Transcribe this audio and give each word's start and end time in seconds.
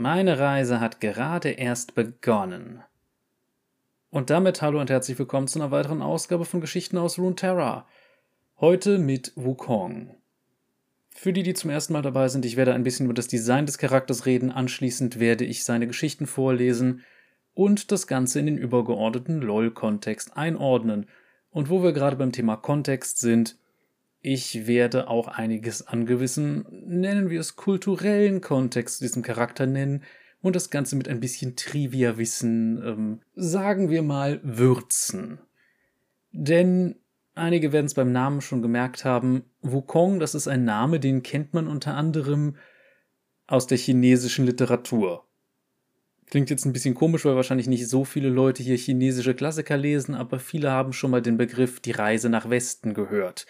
Meine 0.00 0.38
Reise 0.38 0.78
hat 0.78 1.00
gerade 1.00 1.50
erst 1.50 1.96
begonnen. 1.96 2.84
Und 4.10 4.30
damit 4.30 4.62
hallo 4.62 4.80
und 4.80 4.90
herzlich 4.90 5.18
willkommen 5.18 5.48
zu 5.48 5.58
einer 5.58 5.72
weiteren 5.72 6.02
Ausgabe 6.02 6.44
von 6.44 6.60
Geschichten 6.60 6.96
aus 6.98 7.18
Runeterra. 7.18 7.84
Heute 8.60 8.98
mit 9.00 9.32
Wukong. 9.34 10.14
Für 11.10 11.32
die, 11.32 11.42
die 11.42 11.54
zum 11.54 11.70
ersten 11.70 11.94
Mal 11.94 12.02
dabei 12.02 12.28
sind, 12.28 12.44
ich 12.44 12.56
werde 12.56 12.74
ein 12.74 12.84
bisschen 12.84 13.06
über 13.06 13.14
das 13.14 13.26
Design 13.26 13.66
des 13.66 13.78
Charakters 13.78 14.24
reden, 14.24 14.52
anschließend 14.52 15.18
werde 15.18 15.44
ich 15.44 15.64
seine 15.64 15.88
Geschichten 15.88 16.28
vorlesen 16.28 17.02
und 17.54 17.90
das 17.90 18.06
Ganze 18.06 18.38
in 18.38 18.46
den 18.46 18.56
übergeordneten 18.56 19.42
LOL-Kontext 19.42 20.36
einordnen. 20.36 21.06
Und 21.50 21.70
wo 21.70 21.82
wir 21.82 21.90
gerade 21.90 22.14
beim 22.14 22.30
Thema 22.30 22.54
Kontext 22.56 23.18
sind, 23.18 23.58
ich 24.20 24.66
werde 24.66 25.08
auch 25.08 25.28
einiges 25.28 25.86
an 25.86 26.06
gewissen, 26.06 26.66
nennen 26.86 27.30
wir 27.30 27.40
es 27.40 27.56
kulturellen 27.56 28.40
Kontext 28.40 29.00
diesem 29.00 29.22
Charakter 29.22 29.66
nennen 29.66 30.02
und 30.40 30.56
das 30.56 30.70
Ganze 30.70 30.96
mit 30.96 31.08
ein 31.08 31.20
bisschen 31.20 31.56
Trivia-Wissen, 31.56 32.82
ähm, 32.84 33.20
sagen 33.34 33.90
wir 33.90 34.02
mal, 34.02 34.40
würzen. 34.42 35.40
Denn 36.32 36.96
einige 37.34 37.72
werden 37.72 37.86
es 37.86 37.94
beim 37.94 38.12
Namen 38.12 38.40
schon 38.40 38.62
gemerkt 38.62 39.04
haben, 39.04 39.44
Wukong, 39.62 40.18
das 40.18 40.34
ist 40.34 40.48
ein 40.48 40.64
Name, 40.64 41.00
den 41.00 41.22
kennt 41.22 41.54
man 41.54 41.66
unter 41.66 41.94
anderem 41.94 42.56
aus 43.46 43.66
der 43.66 43.78
chinesischen 43.78 44.44
Literatur. 44.46 45.24
Klingt 46.26 46.50
jetzt 46.50 46.66
ein 46.66 46.74
bisschen 46.74 46.94
komisch, 46.94 47.24
weil 47.24 47.36
wahrscheinlich 47.36 47.68
nicht 47.68 47.88
so 47.88 48.04
viele 48.04 48.28
Leute 48.28 48.62
hier 48.62 48.76
chinesische 48.76 49.34
Klassiker 49.34 49.78
lesen, 49.78 50.14
aber 50.14 50.38
viele 50.38 50.70
haben 50.70 50.92
schon 50.92 51.10
mal 51.10 51.22
den 51.22 51.38
Begriff 51.38 51.80
die 51.80 51.92
Reise 51.92 52.28
nach 52.28 52.50
Westen 52.50 52.92
gehört. 52.92 53.46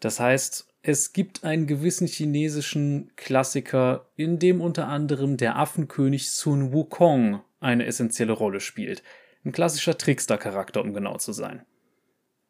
Das 0.00 0.18
heißt, 0.18 0.66
es 0.82 1.12
gibt 1.12 1.44
einen 1.44 1.66
gewissen 1.66 2.06
chinesischen 2.06 3.12
Klassiker, 3.16 4.06
in 4.16 4.38
dem 4.38 4.60
unter 4.60 4.88
anderem 4.88 5.36
der 5.36 5.56
Affenkönig 5.56 6.30
Sun 6.30 6.72
Wukong 6.72 7.42
eine 7.60 7.84
essentielle 7.84 8.32
Rolle 8.32 8.60
spielt. 8.60 9.02
Ein 9.44 9.52
klassischer 9.52 9.96
Trickster-Charakter, 9.96 10.82
um 10.82 10.94
genau 10.94 11.18
zu 11.18 11.32
sein. 11.32 11.64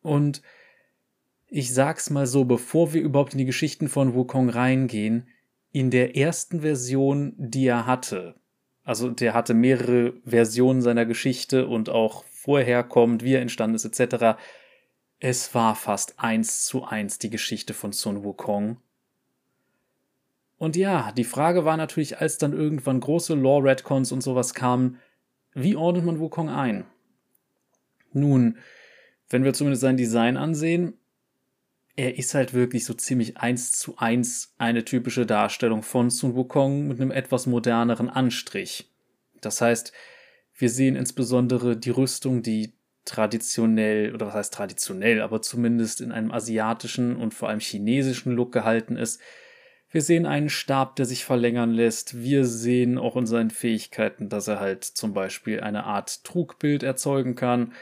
Und 0.02 0.42
ich 1.48 1.74
sag's 1.74 2.10
mal 2.10 2.26
so, 2.26 2.44
bevor 2.44 2.92
wir 2.92 3.02
überhaupt 3.02 3.32
in 3.32 3.38
die 3.38 3.44
Geschichten 3.44 3.88
von 3.88 4.14
Wukong 4.14 4.48
reingehen, 4.48 5.28
in 5.72 5.90
der 5.90 6.16
ersten 6.16 6.60
Version, 6.60 7.34
die 7.36 7.66
er 7.66 7.86
hatte, 7.86 8.36
also 8.84 9.10
der 9.10 9.34
hatte 9.34 9.54
mehrere 9.54 10.14
Versionen 10.24 10.82
seiner 10.82 11.06
Geschichte 11.06 11.66
und 11.66 11.88
auch 11.88 12.24
vorher 12.24 12.82
kommt, 12.82 13.22
wie 13.22 13.34
er 13.34 13.40
entstanden 13.42 13.76
ist, 13.76 13.84
etc., 13.84 14.38
es 15.20 15.54
war 15.54 15.76
fast 15.76 16.18
eins 16.18 16.64
zu 16.64 16.84
eins 16.84 17.18
die 17.18 17.30
Geschichte 17.30 17.74
von 17.74 17.92
Sun 17.92 18.24
Wukong. 18.24 18.78
Und 20.56 20.76
ja, 20.76 21.12
die 21.12 21.24
Frage 21.24 21.64
war 21.64 21.76
natürlich, 21.76 22.18
als 22.18 22.38
dann 22.38 22.52
irgendwann 22.52 23.00
große 23.00 23.34
Lore-Redcons 23.34 24.12
und 24.12 24.22
sowas 24.22 24.54
kamen, 24.54 24.98
wie 25.52 25.76
ordnet 25.76 26.04
man 26.04 26.20
Wukong 26.20 26.48
ein? 26.48 26.84
Nun, 28.12 28.58
wenn 29.28 29.44
wir 29.44 29.52
zumindest 29.52 29.82
sein 29.82 29.96
Design 29.96 30.36
ansehen, 30.36 30.94
er 31.96 32.16
ist 32.16 32.34
halt 32.34 32.54
wirklich 32.54 32.84
so 32.86 32.94
ziemlich 32.94 33.36
eins 33.36 33.72
zu 33.72 33.98
eins 33.98 34.54
eine 34.56 34.84
typische 34.84 35.26
Darstellung 35.26 35.82
von 35.82 36.08
Sun 36.08 36.34
Wukong 36.34 36.88
mit 36.88 37.00
einem 37.00 37.10
etwas 37.10 37.46
moderneren 37.46 38.08
Anstrich. 38.08 38.90
Das 39.40 39.60
heißt, 39.60 39.92
wir 40.54 40.70
sehen 40.70 40.96
insbesondere 40.96 41.76
die 41.76 41.90
Rüstung, 41.90 42.42
die 42.42 42.72
traditionell, 43.10 44.14
oder 44.14 44.26
was 44.26 44.34
heißt 44.34 44.54
traditionell, 44.54 45.20
aber 45.20 45.42
zumindest 45.42 46.00
in 46.00 46.12
einem 46.12 46.30
asiatischen 46.30 47.16
und 47.16 47.34
vor 47.34 47.48
allem 47.48 47.60
chinesischen 47.60 48.32
Look 48.32 48.52
gehalten 48.52 48.96
ist. 48.96 49.20
Wir 49.90 50.02
sehen 50.02 50.24
einen 50.24 50.48
Stab, 50.48 50.94
der 50.96 51.04
sich 51.04 51.24
verlängern 51.24 51.72
lässt. 51.72 52.22
Wir 52.22 52.44
sehen 52.44 52.96
auch 52.96 53.16
in 53.16 53.26
seinen 53.26 53.50
Fähigkeiten, 53.50 54.28
dass 54.28 54.46
er 54.46 54.60
halt 54.60 54.84
zum 54.84 55.12
Beispiel 55.12 55.60
eine 55.60 55.84
Art 55.84 56.22
Trugbild 56.22 56.84
erzeugen 56.84 57.34
kann. 57.34 57.72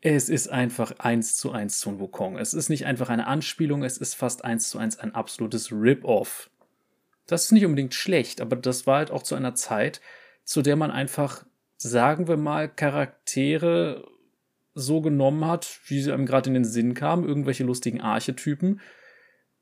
Es 0.00 0.28
ist 0.28 0.48
einfach 0.48 0.98
eins 0.98 1.36
zu 1.36 1.52
eins 1.52 1.78
Sun 1.78 2.00
Wukong. 2.00 2.36
Es 2.36 2.52
ist 2.52 2.68
nicht 2.68 2.86
einfach 2.86 3.10
eine 3.10 3.28
Anspielung, 3.28 3.84
es 3.84 3.96
ist 3.96 4.14
fast 4.14 4.44
eins 4.44 4.68
zu 4.70 4.78
eins 4.78 4.98
ein 4.98 5.14
absolutes 5.14 5.70
Rip-Off. 5.70 6.50
Das 7.26 7.44
ist 7.44 7.52
nicht 7.52 7.64
unbedingt 7.64 7.94
schlecht, 7.94 8.40
aber 8.40 8.56
das 8.56 8.88
war 8.88 8.98
halt 8.98 9.12
auch 9.12 9.22
zu 9.22 9.36
einer 9.36 9.54
Zeit, 9.54 10.00
zu 10.42 10.62
der 10.62 10.74
man 10.74 10.90
einfach 10.90 11.44
sagen 11.88 12.28
wir 12.28 12.36
mal, 12.36 12.68
Charaktere 12.68 14.06
so 14.74 15.00
genommen 15.00 15.46
hat, 15.46 15.80
wie 15.86 16.00
sie 16.00 16.12
einem 16.12 16.26
gerade 16.26 16.48
in 16.48 16.54
den 16.54 16.64
Sinn 16.64 16.94
kamen, 16.94 17.26
irgendwelche 17.26 17.64
lustigen 17.64 18.00
Archetypen. 18.00 18.80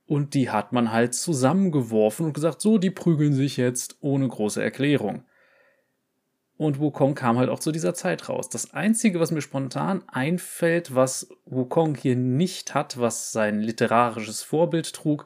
Und 0.06 0.34
die 0.34 0.50
hat 0.50 0.72
man 0.72 0.90
halt 0.90 1.14
zusammengeworfen 1.14 2.26
und 2.26 2.32
gesagt, 2.32 2.60
so, 2.60 2.78
die 2.78 2.90
prügeln 2.90 3.34
sich 3.34 3.56
jetzt 3.56 3.98
ohne 4.00 4.26
große 4.26 4.62
Erklärung. 4.62 5.24
Und 6.56 6.80
Wukong 6.80 7.14
kam 7.14 7.38
halt 7.38 7.50
auch 7.50 7.60
zu 7.60 7.70
dieser 7.70 7.94
Zeit 7.94 8.28
raus. 8.28 8.48
Das 8.48 8.74
Einzige, 8.74 9.20
was 9.20 9.30
mir 9.30 9.42
spontan 9.42 10.02
einfällt, 10.08 10.94
was 10.94 11.28
Wukong 11.44 11.94
hier 11.94 12.16
nicht 12.16 12.74
hat, 12.74 12.98
was 12.98 13.30
sein 13.30 13.60
literarisches 13.60 14.42
Vorbild 14.42 14.92
trug, 14.92 15.24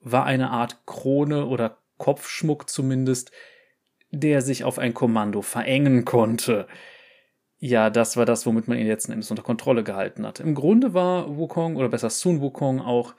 war 0.00 0.26
eine 0.26 0.50
Art 0.50 0.84
Krone 0.84 1.46
oder 1.46 1.78
Kopfschmuck 1.96 2.68
zumindest, 2.68 3.30
der 4.20 4.42
sich 4.42 4.64
auf 4.64 4.78
ein 4.78 4.94
Kommando 4.94 5.42
verengen 5.42 6.04
konnte. 6.04 6.66
Ja, 7.58 7.90
das 7.90 8.16
war 8.16 8.26
das, 8.26 8.46
womit 8.46 8.68
man 8.68 8.78
ihn 8.78 8.86
letzten 8.86 9.12
Endes 9.12 9.30
unter 9.30 9.42
Kontrolle 9.42 9.82
gehalten 9.82 10.26
hat. 10.26 10.40
Im 10.40 10.54
Grunde 10.54 10.94
war 10.94 11.36
Wukong, 11.36 11.76
oder 11.76 11.88
besser 11.88 12.10
Sun 12.10 12.40
Wukong, 12.40 12.80
auch 12.80 13.14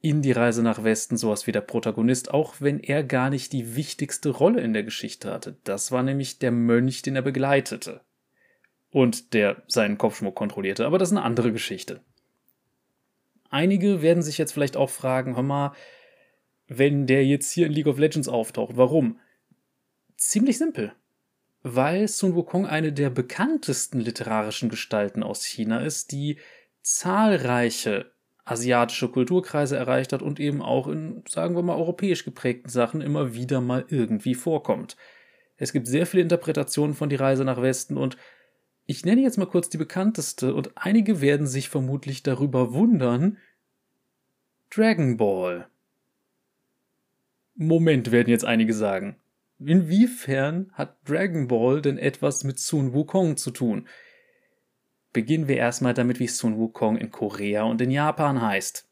in 0.00 0.22
die 0.22 0.32
Reise 0.32 0.62
nach 0.62 0.84
Westen 0.84 1.16
sowas 1.16 1.46
wie 1.46 1.52
der 1.52 1.60
Protagonist, 1.60 2.32
auch 2.32 2.56
wenn 2.60 2.78
er 2.78 3.02
gar 3.02 3.30
nicht 3.30 3.52
die 3.52 3.74
wichtigste 3.74 4.30
Rolle 4.30 4.60
in 4.60 4.72
der 4.72 4.84
Geschichte 4.84 5.32
hatte. 5.32 5.56
Das 5.64 5.90
war 5.90 6.02
nämlich 6.02 6.38
der 6.38 6.52
Mönch, 6.52 7.02
den 7.02 7.16
er 7.16 7.22
begleitete. 7.22 8.00
Und 8.90 9.34
der 9.34 9.62
seinen 9.66 9.98
Kopfschmuck 9.98 10.34
kontrollierte, 10.34 10.86
aber 10.86 10.98
das 10.98 11.10
ist 11.10 11.16
eine 11.16 11.24
andere 11.24 11.52
Geschichte. 11.52 12.00
Einige 13.50 14.02
werden 14.02 14.22
sich 14.22 14.38
jetzt 14.38 14.52
vielleicht 14.52 14.76
auch 14.76 14.90
fragen, 14.90 15.36
hör 15.36 15.42
mal, 15.42 15.72
wenn 16.68 17.06
der 17.06 17.24
jetzt 17.26 17.50
hier 17.50 17.66
in 17.66 17.72
League 17.72 17.86
of 17.86 17.98
Legends 17.98 18.28
auftaucht, 18.28 18.76
warum? 18.76 19.18
Ziemlich 20.18 20.58
simpel. 20.58 20.92
Weil 21.62 22.08
Sun 22.08 22.34
Wukong 22.34 22.66
eine 22.66 22.92
der 22.92 23.08
bekanntesten 23.08 24.00
literarischen 24.00 24.68
Gestalten 24.68 25.22
aus 25.22 25.44
China 25.44 25.78
ist, 25.78 26.10
die 26.10 26.38
zahlreiche 26.82 28.10
asiatische 28.44 29.08
Kulturkreise 29.10 29.76
erreicht 29.76 30.12
hat 30.12 30.22
und 30.22 30.40
eben 30.40 30.60
auch 30.60 30.88
in, 30.88 31.22
sagen 31.28 31.54
wir 31.54 31.62
mal, 31.62 31.76
europäisch 31.76 32.24
geprägten 32.24 32.68
Sachen 32.68 33.00
immer 33.00 33.34
wieder 33.34 33.60
mal 33.60 33.84
irgendwie 33.88 34.34
vorkommt. 34.34 34.96
Es 35.56 35.72
gibt 35.72 35.86
sehr 35.86 36.04
viele 36.04 36.22
Interpretationen 36.22 36.96
von 36.96 37.08
Die 37.08 37.16
Reise 37.16 37.44
nach 37.44 37.62
Westen 37.62 37.96
und 37.96 38.16
ich 38.86 39.04
nenne 39.04 39.20
jetzt 39.20 39.38
mal 39.38 39.46
kurz 39.46 39.68
die 39.68 39.78
bekannteste 39.78 40.52
und 40.52 40.72
einige 40.74 41.20
werden 41.20 41.46
sich 41.46 41.68
vermutlich 41.68 42.24
darüber 42.24 42.72
wundern. 42.72 43.36
Dragon 44.70 45.16
Ball. 45.16 45.68
Moment, 47.54 48.10
werden 48.10 48.30
jetzt 48.30 48.44
einige 48.44 48.74
sagen. 48.74 49.16
Inwiefern 49.58 50.70
hat 50.74 50.96
Dragon 51.08 51.48
Ball 51.48 51.82
denn 51.82 51.98
etwas 51.98 52.44
mit 52.44 52.58
Sun 52.58 52.92
Wukong 52.92 53.36
zu 53.36 53.50
tun? 53.50 53.88
Beginnen 55.12 55.48
wir 55.48 55.56
erstmal 55.56 55.94
damit, 55.94 56.20
wie 56.20 56.28
Sun 56.28 56.58
Wukong 56.58 56.96
in 56.96 57.10
Korea 57.10 57.64
und 57.64 57.80
in 57.80 57.90
Japan 57.90 58.40
heißt. 58.40 58.88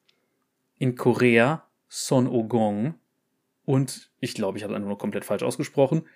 In 0.78 0.97
Korea 0.97 1.66
Son 1.88 2.26
Ogong 2.26 2.94
und 3.65 4.10
ich 4.21 4.34
glaube, 4.34 4.59
ich 4.59 4.65
habe 4.65 4.75
es 4.75 4.81
nur 4.81 4.97
komplett 4.97 5.25
falsch 5.25 5.43
ausgesprochen. 5.43 6.06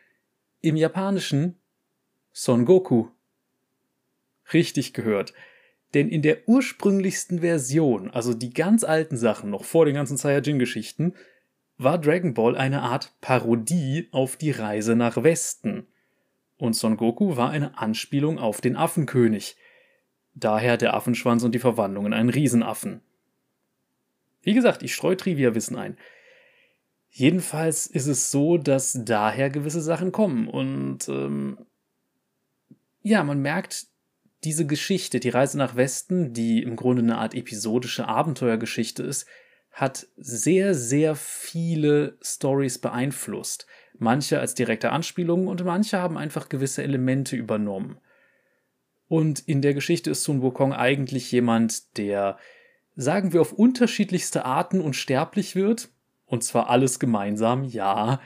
Im 0.60 0.77
Japanischen 0.77 1.59
Son 2.33 2.65
Goku. 2.65 3.09
Richtig 4.53 4.94
gehört. 4.94 5.34
Denn 5.94 6.09
in 6.09 6.22
der 6.22 6.49
ursprünglichsten 6.49 7.41
Version, 7.41 8.10
also 8.10 8.34
die 8.34 8.53
ganz 8.53 8.84
alten 8.84 9.16
Sachen, 9.16 9.50
noch 9.50 9.65
vor 9.65 9.84
den 9.84 9.94
ganzen 9.94 10.16
Saiyajin-Geschichten, 10.16 11.15
war 11.83 11.99
Dragon 11.99 12.35
Ball 12.35 12.57
eine 12.57 12.83
Art 12.83 13.15
Parodie 13.23 14.09
auf 14.13 14.37
die 14.37 14.51
Reise 14.51 14.97
nach 14.97 15.22
Westen. 15.22 15.87
Und 16.59 16.75
Son 16.75 16.99
Goku 16.99 17.37
war 17.37 17.51
eine 17.51 17.78
Anspielung 17.78 18.39
auf 18.39 18.60
den 18.60 18.77
Affenkönig. 18.77 19.57
Daher 20.34 20.77
der 20.77 20.93
Affenschwanz 20.93 21.43
und 21.43 21.54
die 21.54 21.59
Verwandlung 21.59 22.04
in 22.04 22.13
einen 22.13 22.28
Riesenaffen. 22.28 23.01
Wie 24.43 24.53
gesagt, 24.53 24.83
ich 24.83 24.95
streue 24.95 25.16
Trivia-Wissen 25.16 25.77
ein. 25.77 25.97
Jedenfalls 27.09 27.87
ist 27.87 28.07
es 28.07 28.31
so, 28.31 28.59
dass 28.59 29.01
daher 29.04 29.49
gewisse 29.49 29.81
Sachen 29.81 30.13
kommen. 30.13 30.49
Und 30.49 31.09
ähm, 31.09 31.59
ja, 33.03 33.25
man 33.25 33.41
merkt, 33.41 33.87
diese 34.45 34.66
Geschichte, 34.66 35.19
die 35.19 35.31
Reise 35.31 35.57
nach 35.57 35.77
Westen, 35.77 36.34
die 36.34 36.63
im 36.63 36.77
Grunde 36.77 37.03
eine 37.03 37.19
Art 37.19 37.34
episodische 37.34 38.07
Abenteuergeschichte 38.07 39.03
ist, 39.03 39.27
hat 39.72 40.07
sehr, 40.17 40.75
sehr 40.75 41.15
viele 41.15 42.19
Stories 42.22 42.78
beeinflusst. 42.78 43.67
Manche 43.99 44.41
als 44.41 44.55
direkte 44.55 44.91
Anspielungen 44.91 45.49
und 45.49 45.65
manche 45.65 45.99
haben 45.99 46.19
einfach 46.19 46.49
gewisse 46.49 46.83
Elemente 46.83 47.37
übernommen. 47.37 47.99
Und 49.09 49.41
in 49.41 49.61
der 49.61 49.75
Geschichte 49.75 50.11
ist 50.11 50.22
Sun 50.22 50.41
Wukong 50.41 50.72
eigentlich 50.72 51.33
jemand, 51.33 51.97
der, 51.99 52.39
sagen 52.95 53.33
wir, 53.33 53.41
auf 53.41 53.53
unterschiedlichste 53.53 54.45
Arten 54.45 54.81
unsterblich 54.81 55.57
wird. 55.57 55.89
Und 56.27 56.45
zwar 56.45 56.71
alles 56.71 57.01
gemeinsam, 57.01 57.65
ja. 57.65 58.21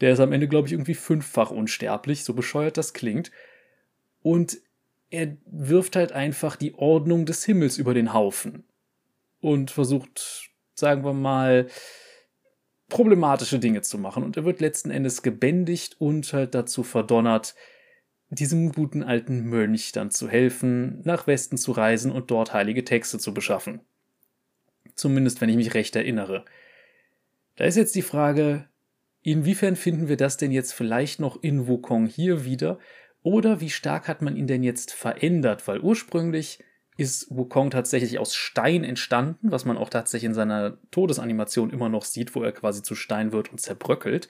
Der 0.00 0.14
ist 0.14 0.20
am 0.20 0.32
Ende, 0.32 0.48
glaube 0.48 0.66
ich, 0.66 0.72
irgendwie 0.72 0.94
fünffach 0.94 1.50
unsterblich, 1.50 2.24
so 2.24 2.32
bescheuert 2.32 2.78
das 2.78 2.94
klingt. 2.94 3.30
Und 4.22 4.58
er 5.10 5.36
wirft 5.44 5.94
halt 5.94 6.12
einfach 6.12 6.56
die 6.56 6.74
Ordnung 6.74 7.26
des 7.26 7.44
Himmels 7.44 7.76
über 7.76 7.92
den 7.92 8.14
Haufen. 8.14 8.64
Und 9.40 9.70
versucht, 9.70 10.49
sagen 10.80 11.04
wir 11.04 11.12
mal, 11.12 11.68
problematische 12.88 13.58
Dinge 13.58 13.82
zu 13.82 13.98
machen. 13.98 14.24
Und 14.24 14.36
er 14.36 14.44
wird 14.44 14.60
letzten 14.60 14.90
Endes 14.90 15.22
gebändigt 15.22 16.00
und 16.00 16.32
halt 16.32 16.54
dazu 16.54 16.82
verdonnert, 16.82 17.54
diesem 18.30 18.72
guten 18.72 19.02
alten 19.02 19.44
Mönch 19.44 19.92
dann 19.92 20.10
zu 20.10 20.28
helfen, 20.28 21.00
nach 21.04 21.26
Westen 21.26 21.56
zu 21.56 21.72
reisen 21.72 22.12
und 22.12 22.30
dort 22.30 22.52
heilige 22.52 22.84
Texte 22.84 23.18
zu 23.18 23.34
beschaffen. 23.34 23.80
Zumindest 24.94 25.40
wenn 25.40 25.48
ich 25.48 25.56
mich 25.56 25.74
recht 25.74 25.96
erinnere. 25.96 26.44
Da 27.56 27.64
ist 27.64 27.76
jetzt 27.76 27.94
die 27.94 28.02
Frage, 28.02 28.68
inwiefern 29.22 29.76
finden 29.76 30.08
wir 30.08 30.16
das 30.16 30.36
denn 30.36 30.52
jetzt 30.52 30.72
vielleicht 30.72 31.20
noch 31.20 31.42
in 31.42 31.66
Wukong 31.66 32.06
hier 32.06 32.44
wieder? 32.44 32.78
Oder 33.22 33.60
wie 33.60 33.70
stark 33.70 34.08
hat 34.08 34.22
man 34.22 34.36
ihn 34.36 34.46
denn 34.46 34.62
jetzt 34.62 34.92
verändert? 34.92 35.66
Weil 35.66 35.80
ursprünglich 35.80 36.60
ist 37.00 37.34
Wukong 37.34 37.70
tatsächlich 37.70 38.18
aus 38.18 38.34
Stein 38.34 38.84
entstanden, 38.84 39.50
was 39.50 39.64
man 39.64 39.78
auch 39.78 39.88
tatsächlich 39.88 40.26
in 40.26 40.34
seiner 40.34 40.76
Todesanimation 40.90 41.70
immer 41.70 41.88
noch 41.88 42.04
sieht, 42.04 42.34
wo 42.34 42.42
er 42.42 42.52
quasi 42.52 42.82
zu 42.82 42.94
Stein 42.94 43.32
wird 43.32 43.50
und 43.50 43.58
zerbröckelt. 43.58 44.28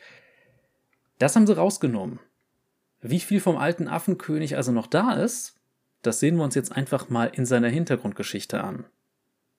Das 1.18 1.34
haben 1.34 1.48
sie 1.48 1.56
rausgenommen. 1.56 2.20
Wie 3.00 3.18
viel 3.18 3.40
vom 3.40 3.56
alten 3.56 3.88
Affenkönig 3.88 4.56
also 4.56 4.70
noch 4.70 4.86
da 4.86 5.14
ist, 5.14 5.60
das 6.02 6.20
sehen 6.20 6.36
wir 6.36 6.44
uns 6.44 6.54
jetzt 6.54 6.70
einfach 6.70 7.08
mal 7.10 7.26
in 7.26 7.44
seiner 7.44 7.68
Hintergrundgeschichte 7.68 8.62
an. 8.62 8.86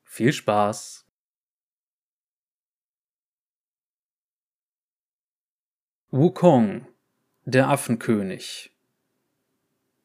Viel 0.04 0.31
Spaß! 0.31 1.06
Wukong, 6.12 6.88
der 7.44 7.68
Affenkönig 7.68 8.72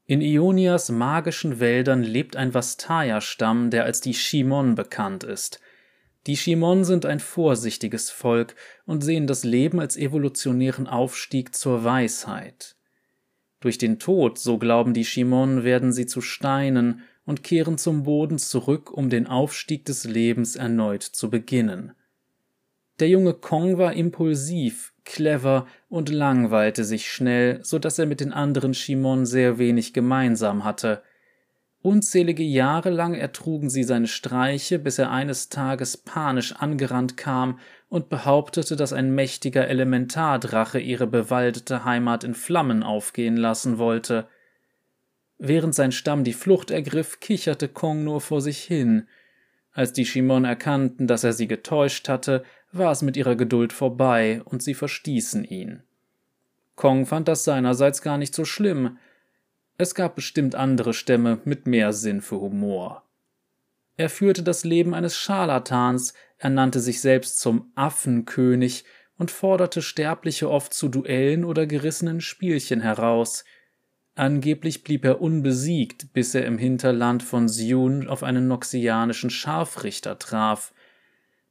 in 0.06 0.20
Ionias 0.20 0.91
magischen 0.91 1.58
Wäldern 1.58 2.03
lebt 2.03 2.37
ein 2.37 2.55
Vastaya-Stamm, 2.55 3.70
der 3.70 3.85
als 3.85 4.00
die 4.00 4.14
Shimon 4.14 4.76
bekannt 4.76 5.25
ist. 5.25 5.61
Die 6.26 6.37
Shimon 6.37 6.85
sind 6.85 7.06
ein 7.06 7.20
vorsichtiges 7.20 8.11
Volk 8.11 8.55
und 8.85 9.03
sehen 9.03 9.26
das 9.26 9.44
Leben 9.44 9.81
als 9.81 9.97
evolutionären 9.97 10.87
Aufstieg 10.87 11.55
zur 11.55 11.85
Weisheit. 11.85 12.76
Durch 13.61 13.79
den 13.79 13.99
Tod, 13.99 14.38
so 14.38 14.58
glauben 14.58 14.94
die 14.94 15.05
Shimon, 15.05 15.64
werden 15.64 15.93
sie 15.93 16.06
zu 16.06 16.20
Steinen 16.20 17.02
und 17.25 17.43
kehren 17.43 17.79
zum 17.79 18.05
Boden 18.05 18.38
zurück, 18.38 18.93
um 18.93 19.11
den 19.11 19.26
Aufstieg 19.26 19.85
des 19.85 20.05
Lebens 20.05 20.55
erneut 20.55 21.02
zu 21.02 21.31
beginnen. 21.31 21.93
Der 23.00 23.09
junge 23.09 23.35
Kong 23.35 23.79
war 23.79 23.93
impulsiv, 23.93 24.93
clever 25.06 25.67
und 25.88 26.11
langweilte 26.11 26.85
sich 26.85 27.11
schnell, 27.11 27.61
so 27.62 27.79
dass 27.79 27.99
er 27.99 28.05
mit 28.05 28.20
den 28.20 28.35
anderen 28.35 28.75
Shimon 28.75 29.25
sehr 29.25 29.56
wenig 29.56 29.94
gemeinsam 29.94 30.64
hatte. 30.64 31.03
Unzählige 31.81 32.43
Jahre 32.43 32.91
lang 32.91 33.14
ertrugen 33.14 33.70
sie 33.70 33.85
seine 33.85 34.08
Streiche, 34.08 34.79
bis 34.81 34.99
er 34.99 35.11
eines 35.12 35.49
Tages 35.49 35.97
panisch 35.97 36.53
angerannt 36.56 37.17
kam 37.17 37.61
und 37.88 38.08
behauptete, 38.08 38.75
dass 38.75 38.93
ein 38.93 39.14
mächtiger 39.14 39.69
Elementardrache 39.69 40.81
ihre 40.81 41.06
bewaldete 41.06 41.85
Heimat 41.85 42.25
in 42.25 42.35
Flammen 42.35 42.82
aufgehen 42.82 43.37
lassen 43.37 43.79
wollte. 43.79 44.26
Während 45.38 45.75
sein 45.75 45.93
Stamm 45.93 46.25
die 46.25 46.32
Flucht 46.32 46.73
ergriff, 46.73 47.20
kicherte 47.20 47.69
Kong 47.69 48.02
nur 48.02 48.20
vor 48.20 48.41
sich 48.41 48.59
hin. 48.59 49.06
Als 49.70 49.93
die 49.93 50.06
Shimon 50.06 50.44
erkannten, 50.44 51.06
dass 51.06 51.23
er 51.23 51.35
sie 51.35 51.47
getäuscht 51.47 52.09
hatte, 52.09 52.43
war 52.72 52.92
es 52.92 53.02
mit 53.02 53.16
ihrer 53.16 53.36
Geduld 53.36 53.72
vorbei 53.72 54.42
und 54.44 54.62
sie 54.62 54.74
verstießen 54.74 55.44
ihn. 55.44 55.82
Kong 56.74 57.06
fand 57.06 57.28
das 57.28 57.44
seinerseits 57.44 58.02
gar 58.02 58.18
nicht 58.18 58.34
so 58.34 58.44
schlimm. 58.44 58.98
Es 59.78 59.94
gab 59.94 60.14
bestimmt 60.14 60.54
andere 60.54 60.94
Stämme 60.94 61.40
mit 61.44 61.66
mehr 61.66 61.92
Sinn 61.92 62.20
für 62.20 62.40
Humor. 62.40 63.02
Er 63.96 64.10
führte 64.10 64.42
das 64.42 64.64
Leben 64.64 64.94
eines 64.94 65.16
Scharlatans, 65.16 66.12
er 66.38 66.50
nannte 66.50 66.80
sich 66.80 67.00
selbst 67.00 67.40
zum 67.40 67.72
Affenkönig 67.74 68.84
und 69.16 69.30
forderte 69.30 69.80
Sterbliche 69.80 70.50
oft 70.50 70.74
zu 70.74 70.88
Duellen 70.88 71.44
oder 71.44 71.66
gerissenen 71.66 72.20
Spielchen 72.20 72.82
heraus. 72.82 73.44
Angeblich 74.14 74.82
blieb 74.84 75.04
er 75.04 75.20
unbesiegt, 75.20 76.12
bis 76.12 76.34
er 76.34 76.44
im 76.44 76.58
Hinterland 76.58 77.22
von 77.22 77.48
Siun 77.48 78.06
auf 78.08 78.22
einen 78.22 78.48
noxianischen 78.48 79.30
Scharfrichter 79.30 80.18
traf. 80.18 80.74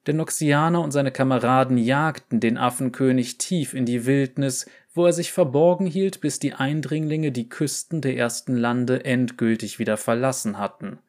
Der 0.05 0.13
Noxianer 0.13 0.81
und 0.81 0.91
seine 0.91 1.11
Kameraden 1.11 1.77
jagten 1.77 2.39
den 2.39 2.57
Affenkönig 2.57 3.39
tief 3.39 3.73
in 3.73 3.85
die 3.85 4.05
Wildnis, 4.05 4.67
wo 4.93 5.05
er 5.05 5.13
sich 5.13 5.31
verborgen 5.31 5.87
hielt, 5.87 6.21
bis 6.21 6.37
die 6.39 6.53
Eindringlinge 6.53 7.31
die 7.31 7.49
Küsten 7.49 8.01
der 8.01 8.15
ersten 8.15 8.55
Lande 8.55 9.03
endgültig 9.03 9.79
wieder 9.79 9.97
verlassen 9.97 10.59
hatten. 10.59 10.99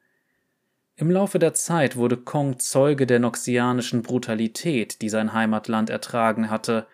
Im 0.95 1.11
Laufe 1.11 1.37
der 1.37 1.53
Zeit 1.53 1.95
wurde 1.95 2.17
Kong 2.17 2.57
Zeuge 2.57 3.05
der 3.05 3.19
noxianischen 3.19 4.01
Brutalität, 4.01 5.01
die 5.03 5.09
sein 5.09 5.31
Heimatland 5.31 5.91
ertragen 5.91 6.49
hatte. 6.49 6.87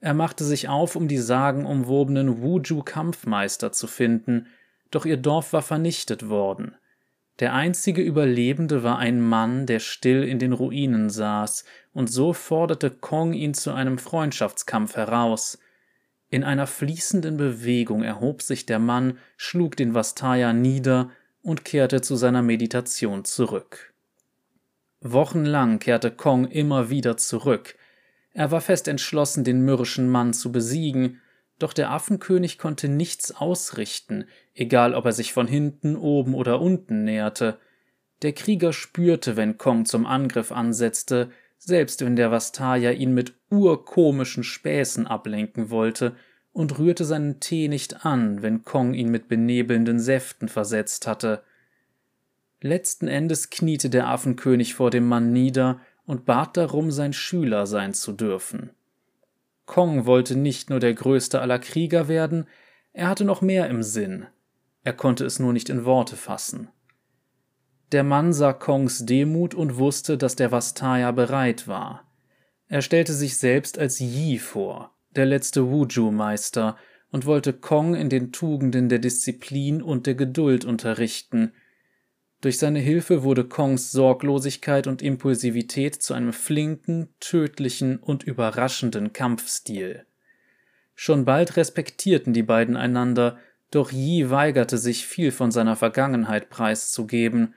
Er 0.00 0.14
machte 0.14 0.44
sich 0.44 0.68
auf, 0.68 0.96
um 0.96 1.08
die 1.08 1.18
sagenumwobenen 1.18 2.40
Wuju-Kampfmeister 2.40 3.70
zu 3.70 3.86
finden, 3.86 4.46
doch 4.90 5.04
ihr 5.04 5.18
Dorf 5.18 5.52
war 5.52 5.62
vernichtet 5.62 6.30
worden– 6.30 6.74
der 7.40 7.54
einzige 7.54 8.02
Überlebende 8.02 8.82
war 8.82 8.98
ein 8.98 9.20
Mann, 9.20 9.66
der 9.66 9.78
still 9.78 10.24
in 10.24 10.38
den 10.38 10.52
Ruinen 10.52 11.08
saß, 11.08 11.64
und 11.92 12.10
so 12.10 12.32
forderte 12.32 12.90
Kong 12.90 13.32
ihn 13.32 13.54
zu 13.54 13.72
einem 13.72 13.98
Freundschaftskampf 13.98 14.96
heraus. 14.96 15.58
In 16.30 16.42
einer 16.44 16.66
fließenden 16.66 17.36
Bewegung 17.36 18.02
erhob 18.02 18.42
sich 18.42 18.66
der 18.66 18.78
Mann, 18.78 19.18
schlug 19.36 19.76
den 19.76 19.94
Vastaya 19.94 20.52
nieder 20.52 21.10
und 21.42 21.64
kehrte 21.64 22.00
zu 22.00 22.16
seiner 22.16 22.42
Meditation 22.42 23.24
zurück. 23.24 23.94
Wochenlang 25.00 25.78
kehrte 25.78 26.10
Kong 26.10 26.46
immer 26.48 26.90
wieder 26.90 27.16
zurück. 27.16 27.76
Er 28.32 28.50
war 28.50 28.60
fest 28.60 28.88
entschlossen, 28.88 29.44
den 29.44 29.64
mürrischen 29.64 30.08
Mann 30.08 30.32
zu 30.32 30.50
besiegen, 30.50 31.20
doch 31.58 31.72
der 31.72 31.90
Affenkönig 31.90 32.58
konnte 32.58 32.88
nichts 32.88 33.34
ausrichten, 33.34 34.24
egal 34.54 34.94
ob 34.94 35.04
er 35.06 35.12
sich 35.12 35.32
von 35.32 35.46
hinten, 35.46 35.96
oben 35.96 36.34
oder 36.34 36.60
unten 36.60 37.04
näherte. 37.04 37.58
Der 38.22 38.32
Krieger 38.32 38.72
spürte, 38.72 39.36
wenn 39.36 39.58
Kong 39.58 39.84
zum 39.84 40.06
Angriff 40.06 40.52
ansetzte, 40.52 41.30
selbst 41.58 42.04
wenn 42.04 42.16
der 42.16 42.30
Vastaya 42.30 42.92
ihn 42.92 43.12
mit 43.12 43.34
urkomischen 43.50 44.44
Späßen 44.44 45.06
ablenken 45.06 45.70
wollte, 45.70 46.14
und 46.52 46.78
rührte 46.78 47.04
seinen 47.04 47.38
Tee 47.38 47.68
nicht 47.68 48.04
an, 48.04 48.42
wenn 48.42 48.64
Kong 48.64 48.94
ihn 48.94 49.10
mit 49.10 49.28
benebelnden 49.28 50.00
Säften 50.00 50.48
versetzt 50.48 51.06
hatte. 51.06 51.44
Letzten 52.60 53.06
Endes 53.06 53.50
kniete 53.50 53.90
der 53.90 54.08
Affenkönig 54.08 54.74
vor 54.74 54.90
dem 54.90 55.06
Mann 55.06 55.32
nieder 55.32 55.80
und 56.04 56.24
bat 56.24 56.56
darum, 56.56 56.90
sein 56.90 57.12
Schüler 57.12 57.68
sein 57.68 57.94
zu 57.94 58.12
dürfen. 58.12 58.70
Kong 59.68 60.06
wollte 60.06 60.34
nicht 60.34 60.70
nur 60.70 60.80
der 60.80 60.94
größte 60.94 61.42
aller 61.42 61.58
Krieger 61.58 62.08
werden, 62.08 62.46
er 62.94 63.06
hatte 63.08 63.26
noch 63.26 63.42
mehr 63.42 63.68
im 63.68 63.82
Sinn. 63.82 64.26
Er 64.82 64.94
konnte 64.94 65.26
es 65.26 65.38
nur 65.38 65.52
nicht 65.52 65.68
in 65.68 65.84
Worte 65.84 66.16
fassen. 66.16 66.68
Der 67.92 68.02
Mann 68.02 68.32
sah 68.32 68.54
Kongs 68.54 69.04
Demut 69.04 69.54
und 69.54 69.76
wusste, 69.76 70.16
dass 70.16 70.36
der 70.36 70.50
Vastaya 70.50 71.12
bereit 71.12 71.68
war. 71.68 72.10
Er 72.66 72.80
stellte 72.80 73.12
sich 73.12 73.36
selbst 73.36 73.78
als 73.78 74.00
Yi 74.00 74.38
vor, 74.38 74.96
der 75.14 75.26
letzte 75.26 75.70
Wuju-Meister, 75.70 76.76
und 77.10 77.26
wollte 77.26 77.52
Kong 77.52 77.94
in 77.94 78.08
den 78.08 78.32
Tugenden 78.32 78.88
der 78.88 78.98
Disziplin 78.98 79.82
und 79.82 80.06
der 80.06 80.14
Geduld 80.14 80.64
unterrichten– 80.64 81.52
durch 82.40 82.58
seine 82.58 82.78
Hilfe 82.78 83.24
wurde 83.24 83.44
Kongs 83.44 83.90
Sorglosigkeit 83.90 84.86
und 84.86 85.02
Impulsivität 85.02 86.00
zu 86.00 86.14
einem 86.14 86.32
flinken, 86.32 87.08
tödlichen 87.18 87.98
und 87.98 88.22
überraschenden 88.22 89.12
Kampfstil. 89.12 90.06
Schon 90.94 91.24
bald 91.24 91.56
respektierten 91.56 92.32
die 92.32 92.42
beiden 92.42 92.76
einander, 92.76 93.38
doch 93.70 93.92
Yi 93.92 94.30
weigerte 94.30 94.78
sich, 94.78 95.06
viel 95.06 95.32
von 95.32 95.50
seiner 95.50 95.76
Vergangenheit 95.76 96.48
preiszugeben. 96.48 97.54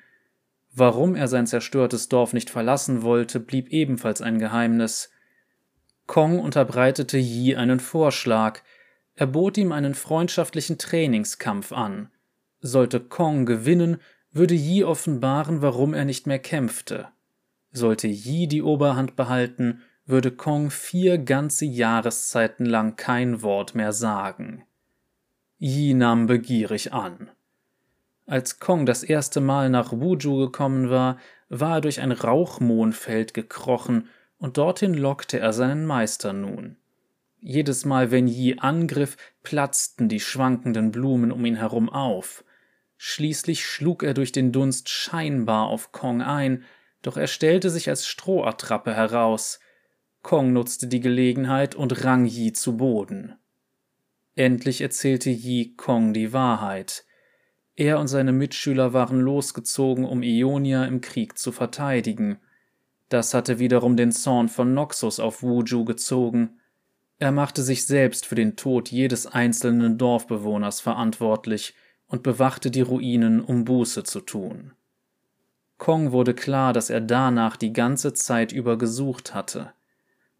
Warum 0.73 1.15
er 1.15 1.27
sein 1.27 1.47
zerstörtes 1.47 2.09
Dorf 2.09 2.33
nicht 2.33 2.49
verlassen 2.49 3.01
wollte, 3.03 3.39
blieb 3.39 3.69
ebenfalls 3.69 4.21
ein 4.21 4.39
Geheimnis. 4.39 5.11
Kong 6.07 6.39
unterbreitete 6.39 7.17
Yi 7.17 7.55
einen 7.55 7.79
Vorschlag. 7.79 8.61
Er 9.15 9.27
bot 9.27 9.57
ihm 9.57 9.71
einen 9.71 9.93
freundschaftlichen 9.93 10.77
Trainingskampf 10.77 11.71
an. 11.71 12.09
Sollte 12.59 12.99
Kong 12.99 13.45
gewinnen, 13.45 13.97
würde 14.31 14.55
Yi 14.55 14.83
offenbaren, 14.83 15.61
warum 15.61 15.93
er 15.93 16.05
nicht 16.05 16.27
mehr 16.27 16.39
kämpfte. 16.39 17.07
Sollte 17.71 18.07
Yi 18.07 18.47
die 18.47 18.61
Oberhand 18.61 19.15
behalten, 19.15 19.81
würde 20.05 20.31
Kong 20.31 20.71
vier 20.71 21.17
ganze 21.17 21.65
Jahreszeiten 21.65 22.65
lang 22.65 22.95
kein 22.95 23.41
Wort 23.41 23.75
mehr 23.75 23.93
sagen. 23.93 24.63
Yi 25.57 25.93
nahm 25.93 26.25
begierig 26.27 26.91
an. 26.91 27.29
Als 28.25 28.59
Kong 28.59 28.85
das 28.85 29.03
erste 29.03 29.41
Mal 29.41 29.69
nach 29.69 29.91
Wuju 29.91 30.37
gekommen 30.37 30.89
war, 30.89 31.17
war 31.49 31.75
er 31.75 31.81
durch 31.81 31.99
ein 32.01 32.11
Rauchmohnfeld 32.11 33.33
gekrochen, 33.33 34.07
und 34.37 34.57
dorthin 34.57 34.95
lockte 34.95 35.39
er 35.39 35.53
seinen 35.53 35.85
Meister 35.85 36.33
nun. 36.33 36.77
Jedes 37.39 37.85
Mal, 37.85 38.09
wenn 38.09 38.27
Yi 38.27 38.57
angriff, 38.59 39.17
platzten 39.43 40.09
die 40.09 40.19
schwankenden 40.19 40.91
Blumen 40.91 41.31
um 41.31 41.45
ihn 41.45 41.57
herum 41.57 41.89
auf. 41.89 42.43
Schließlich 43.03 43.65
schlug 43.65 44.03
er 44.03 44.13
durch 44.13 44.31
den 44.31 44.51
Dunst 44.51 44.87
scheinbar 44.87 45.69
auf 45.69 45.91
Kong 45.91 46.21
ein, 46.21 46.63
doch 47.01 47.17
er 47.17 47.25
stellte 47.25 47.71
sich 47.71 47.89
als 47.89 48.05
Strohattrappe 48.05 48.93
heraus. 48.93 49.59
Kong 50.21 50.53
nutzte 50.53 50.85
die 50.85 50.99
Gelegenheit 50.99 51.73
und 51.73 52.05
rang 52.05 52.27
Yi 52.27 52.53
zu 52.53 52.77
Boden. 52.77 53.33
Endlich 54.35 54.81
erzählte 54.81 55.31
Yi 55.31 55.73
Kong 55.77 56.13
die 56.13 56.31
Wahrheit. 56.31 57.03
Er 57.75 57.97
und 57.97 58.07
seine 58.07 58.33
Mitschüler 58.33 58.93
waren 58.93 59.19
losgezogen, 59.19 60.05
um 60.05 60.21
Ionia 60.21 60.85
im 60.85 61.01
Krieg 61.01 61.39
zu 61.39 61.51
verteidigen. 61.51 62.37
Das 63.09 63.33
hatte 63.33 63.57
wiederum 63.57 63.97
den 63.97 64.11
Zorn 64.11 64.47
von 64.47 64.75
Noxus 64.75 65.19
auf 65.19 65.41
Wuju 65.41 65.85
gezogen. 65.85 66.59
Er 67.17 67.31
machte 67.31 67.63
sich 67.63 67.87
selbst 67.87 68.27
für 68.27 68.35
den 68.35 68.57
Tod 68.57 68.91
jedes 68.91 69.25
einzelnen 69.25 69.97
Dorfbewohners 69.97 70.81
verantwortlich 70.81 71.73
und 72.11 72.23
bewachte 72.23 72.69
die 72.69 72.81
Ruinen, 72.81 73.41
um 73.41 73.63
Buße 73.63 74.03
zu 74.03 74.19
tun. 74.19 74.73
Kong 75.77 76.11
wurde 76.11 76.35
klar, 76.35 76.73
dass 76.73 76.89
er 76.89 77.01
danach 77.01 77.55
die 77.55 77.73
ganze 77.73 78.13
Zeit 78.13 78.51
über 78.51 78.77
gesucht 78.77 79.33
hatte. 79.33 79.73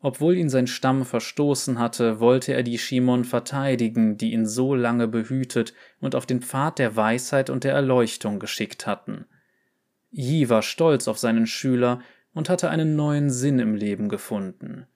Obwohl 0.01 0.35
ihn 0.35 0.49
sein 0.49 0.67
Stamm 0.67 1.05
verstoßen 1.05 1.79
hatte, 1.79 2.19
wollte 2.19 2.53
er 2.53 2.63
die 2.63 2.77
Shimon 2.77 3.23
verteidigen, 3.23 4.17
die 4.17 4.33
ihn 4.33 4.45
so 4.45 4.75
lange 4.75 5.07
behütet 5.07 5.73
und 5.99 6.13
auf 6.13 6.25
den 6.25 6.41
Pfad 6.41 6.77
der 6.77 6.95
Weisheit 6.95 7.49
und 7.49 7.63
der 7.63 7.73
Erleuchtung 7.73 8.39
geschickt 8.39 8.85
hatten. 8.85 9.25
Yi 10.11 10.49
war 10.49 10.63
stolz 10.63 11.07
auf 11.07 11.19
seinen 11.19 11.47
Schüler 11.47 12.01
und 12.33 12.49
hatte 12.49 12.69
einen 12.69 12.95
neuen 12.95 13.29
Sinn 13.29 13.59
im 13.59 13.75
Leben 13.75 14.09
gefunden. 14.09 14.87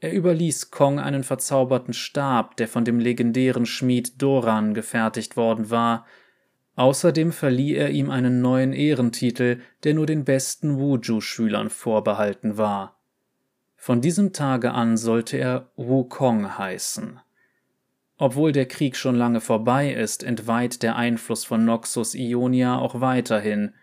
Er 0.00 0.14
überließ 0.14 0.70
Kong 0.70 0.98
einen 0.98 1.24
verzauberten 1.24 1.92
Stab, 1.92 2.56
der 2.56 2.68
von 2.68 2.84
dem 2.86 2.98
legendären 2.98 3.66
Schmied 3.66 4.20
Doran 4.20 4.72
gefertigt 4.72 5.36
worden 5.36 5.70
war. 5.70 6.06
Außerdem 6.74 7.32
verlieh 7.32 7.74
er 7.74 7.90
ihm 7.90 8.10
einen 8.10 8.40
neuen 8.40 8.72
Ehrentitel, 8.72 9.60
der 9.84 9.92
nur 9.92 10.06
den 10.06 10.24
besten 10.24 10.78
Wuju-Schülern 10.78 11.68
vorbehalten 11.68 12.56
war. 12.56 12.96
Von 13.76 14.00
diesem 14.00 14.32
Tage 14.32 14.72
an 14.72 14.96
sollte 14.96 15.36
er 15.36 15.70
Wukong 15.76 16.56
heißen. 16.56 17.20
Obwohl 18.16 18.52
der 18.52 18.66
Krieg 18.66 18.96
schon 18.96 19.16
lange 19.16 19.40
vorbei 19.40 19.92
ist, 19.92 20.22
entweiht 20.22 20.82
der 20.82 20.96
Einfluss 20.96 21.44
von 21.44 21.64
Noxus 21.64 22.14
Ionia 22.14 22.78
auch 22.78 23.00
weiterhin. 23.00 23.74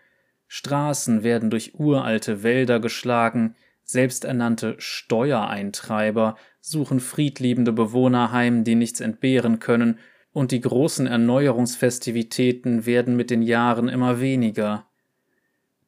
Straßen 0.48 1.22
werden 1.22 1.50
durch 1.50 1.74
uralte 1.74 2.42
Wälder 2.42 2.80
geschlagen, 2.80 3.54
Selbsternannte 3.90 4.74
Steuereintreiber 4.76 6.36
suchen 6.60 7.00
friedliebende 7.00 7.72
Bewohner 7.72 8.32
heim, 8.32 8.62
die 8.62 8.74
nichts 8.74 9.00
entbehren 9.00 9.60
können, 9.60 9.98
und 10.30 10.52
die 10.52 10.60
großen 10.60 11.06
Erneuerungsfestivitäten 11.06 12.84
werden 12.84 13.16
mit 13.16 13.30
den 13.30 13.40
Jahren 13.40 13.88
immer 13.88 14.20
weniger. 14.20 14.86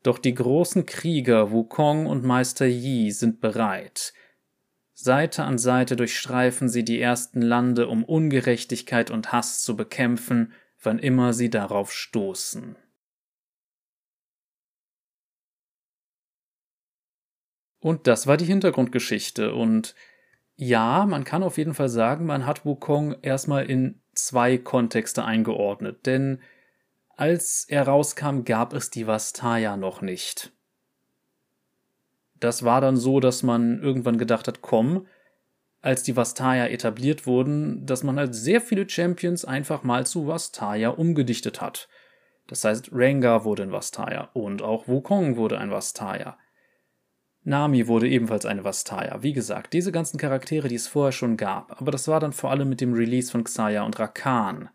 Doch 0.03 0.19
die 0.19 0.33
großen 0.33 0.87
Krieger 0.87 1.53
Wukong 1.53 2.07
und 2.07 2.25
Meister 2.25 2.65
Yi 2.65 3.11
sind 3.11 3.43
bereit. 3.43 4.15
Seite 4.95 5.45
an 5.45 5.59
Seite 5.59 5.95
durchstreifen 5.95 6.71
sie 6.71 6.87
die 6.87 7.03
ersten 7.03 7.43
Lande, 7.43 7.87
um 7.87 8.03
Ungerechtigkeit 8.03 9.11
und 9.11 9.31
Hass 9.31 9.63
zu 9.63 9.77
bekämpfen, 9.77 10.55
wann 10.83 10.99
immer 10.99 11.35
sie 11.35 11.51
darauf 11.51 11.93
stoßen. 11.93 12.77
Und 17.81 18.07
das 18.07 18.27
war 18.27 18.37
die 18.37 18.45
Hintergrundgeschichte. 18.45 19.55
Und 19.55 19.95
ja, 20.57 21.07
man 21.07 21.25
kann 21.25 21.43
auf 21.43 21.59
jeden 21.59 21.75
Fall 21.75 21.89
sagen, 21.89 22.27
man 22.27 22.47
hat 22.47 22.65
Wukong 22.65 23.17
erstmal 23.23 23.65
in 23.65 24.01
zwei 24.15 24.59
Kontexte 24.59 25.25
eingeordnet. 25.25 26.07
Denn 26.07 26.41
als 27.17 27.65
er 27.69 27.87
rauskam, 27.87 28.45
gab 28.45 28.73
es 28.73 28.91
die 28.91 29.07
Vastaya 29.07 29.77
noch 29.77 30.03
nicht. 30.03 30.53
Das 32.39 32.65
war 32.65 32.81
dann 32.81 32.97
so, 32.97 33.21
dass 33.21 33.43
man 33.43 33.83
irgendwann 33.83 34.19
gedacht 34.19 34.49
hat, 34.49 34.63
komm, 34.63 35.07
als 35.83 36.03
die 36.03 36.17
Vastaya 36.17 36.67
etabliert 36.67 37.27
wurden, 37.27 37.87
dass 37.87 38.03
man 38.03 38.19
halt 38.19 38.35
sehr 38.35 38.61
viele 38.61 38.89
Champions 38.89 39.45
einfach 39.45 39.83
mal 39.83 40.07
zu 40.07 40.27
Vastaya 40.27 40.91
umgedichtet 40.91 41.61
hat. 41.61 41.89
Das 42.47 42.65
heißt, 42.65 42.91
Rengar 42.93 43.45
wurde 43.45 43.63
ein 43.63 43.73
Vastaya 43.73 44.31
und 44.35 44.63
auch 44.63 44.89
Wukong 44.89 45.37
wurde 45.37 45.59
ein 45.59 45.71
Vastaya. 45.71 46.37
Nami 47.43 47.87
wurde 47.89 48.09
ebenfalls 48.09 48.45
eine 48.45 48.65
Vastaya. 48.65 49.23
Wie 49.23 49.33
gesagt, 49.33 49.73
diese 49.73 49.93
ganzen 49.93 50.19
Charaktere, 50.19 50.69
die 50.69 50.75
es 50.75 50.89
vorher 50.89 51.13
schon 51.13 51.37
gab, 51.37 51.81
aber 51.81 51.91
das 51.91 52.07
war 52.07 52.21
dann 52.21 52.33
vor 52.33 52.51
allem 52.51 52.69
mit 52.69 52.81
dem 52.81 52.93
Release 52.93 53.31
von 53.31 53.45
Xayah 53.45 53.83
und 53.83 53.99
Rakan. 53.99 54.69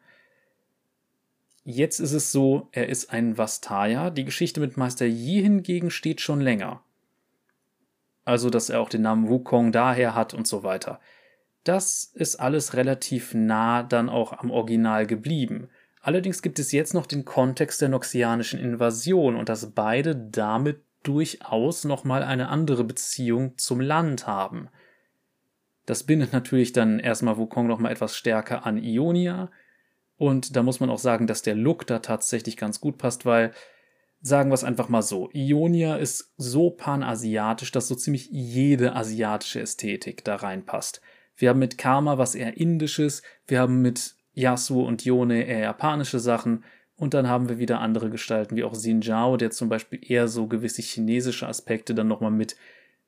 Jetzt 1.63 1.99
ist 1.99 2.13
es 2.13 2.31
so, 2.31 2.69
er 2.71 2.89
ist 2.89 3.11
ein 3.11 3.37
Vastaya. 3.37 4.11
Die 4.11 4.25
Geschichte 4.25 4.59
mit 4.59 4.77
Meister 4.77 5.05
Yi 5.05 5.41
hingegen 5.41 5.89
steht 5.89 6.21
schon 6.21 6.39
länger. 6.39 6.81
Also, 8.23 8.49
dass 8.49 8.69
er 8.69 8.81
auch 8.81 8.89
den 8.89 9.01
Namen 9.03 9.29
Wukong 9.29 9.71
daher 9.71 10.15
hat 10.15 10.33
und 10.33 10.47
so 10.47 10.63
weiter. 10.63 10.99
Das 11.63 12.11
ist 12.13 12.35
alles 12.35 12.75
relativ 12.75 13.33
nah 13.33 13.81
dann 13.81 14.09
auch 14.09 14.33
am 14.33 14.51
Original 14.51 15.07
geblieben. 15.07 15.69
Allerdings 16.01 16.43
gibt 16.43 16.59
es 16.59 16.71
jetzt 16.71 16.93
noch 16.93 17.07
den 17.07 17.25
Kontext 17.25 17.81
der 17.81 17.89
noxianischen 17.89 18.59
Invasion 18.59 19.35
und 19.35 19.49
dass 19.49 19.71
beide 19.71 20.15
damit 20.15 20.81
durchaus 21.07 21.83
nochmal 21.83 22.23
eine 22.23 22.49
andere 22.49 22.83
Beziehung 22.83 23.57
zum 23.57 23.79
Land 23.79 24.27
haben. 24.27 24.69
Das 25.85 26.03
bindet 26.03 26.33
natürlich 26.33 26.73
dann 26.73 26.99
erstmal 26.99 27.37
Wukong 27.37 27.67
nochmal 27.67 27.91
etwas 27.91 28.17
stärker 28.17 28.65
an 28.65 28.77
Ionia. 28.77 29.51
Und 30.17 30.55
da 30.55 30.63
muss 30.63 30.79
man 30.79 30.89
auch 30.89 30.99
sagen, 30.99 31.27
dass 31.27 31.41
der 31.41 31.55
Look 31.55 31.85
da 31.85 31.99
tatsächlich 31.99 32.57
ganz 32.57 32.81
gut 32.81 32.97
passt, 32.97 33.25
weil, 33.25 33.51
sagen 34.21 34.49
wir 34.49 34.55
es 34.55 34.63
einfach 34.63 34.89
mal 34.89 35.03
so, 35.03 35.29
Ionia 35.33 35.97
ist 35.97 36.33
so 36.37 36.71
panasiatisch, 36.71 37.71
dass 37.71 37.87
so 37.87 37.95
ziemlich 37.95 38.29
jede 38.31 38.95
asiatische 38.95 39.61
Ästhetik 39.61 40.23
da 40.23 40.37
reinpasst. 40.37 41.01
Wir 41.35 41.49
haben 41.49 41.59
mit 41.59 41.77
Karma 41.77 42.17
was 42.17 42.33
eher 42.33 42.57
indisches, 42.57 43.21
wir 43.45 43.59
haben 43.59 43.81
mit 43.81 44.15
Yasuo 44.33 44.85
und 44.85 45.05
Yone 45.05 45.43
eher 45.43 45.59
japanische 45.59 46.19
Sachen, 46.19 46.63
und 46.97 47.13
dann 47.13 47.27
haben 47.27 47.49
wir 47.49 47.57
wieder 47.57 47.81
andere 47.81 48.09
Gestalten, 48.09 48.55
wie 48.55 48.63
auch 48.63 48.73
Xin 48.73 49.01
Zhao, 49.01 49.37
der 49.37 49.51
zum 49.51 49.67
Beispiel 49.67 49.99
eher 50.01 50.27
so 50.27 50.47
gewisse 50.47 50.81
chinesische 50.81 51.47
Aspekte 51.47 51.93
dann 51.93 52.07
nochmal 52.07 52.31
mit, 52.31 52.55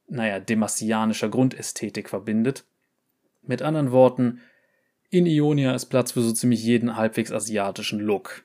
naja, 0.07 0.39
demasianischer 0.39 1.29
Grundästhetik 1.29 2.09
verbindet. 2.09 2.65
Mit 3.43 3.61
anderen 3.61 3.91
Worten, 3.91 4.41
in 5.09 5.25
Ionia 5.25 5.73
ist 5.73 5.85
Platz 5.85 6.11
für 6.11 6.21
so 6.21 6.33
ziemlich 6.33 6.61
jeden 6.63 6.97
halbwegs 6.97 7.31
asiatischen 7.31 7.99
Look. 7.99 8.43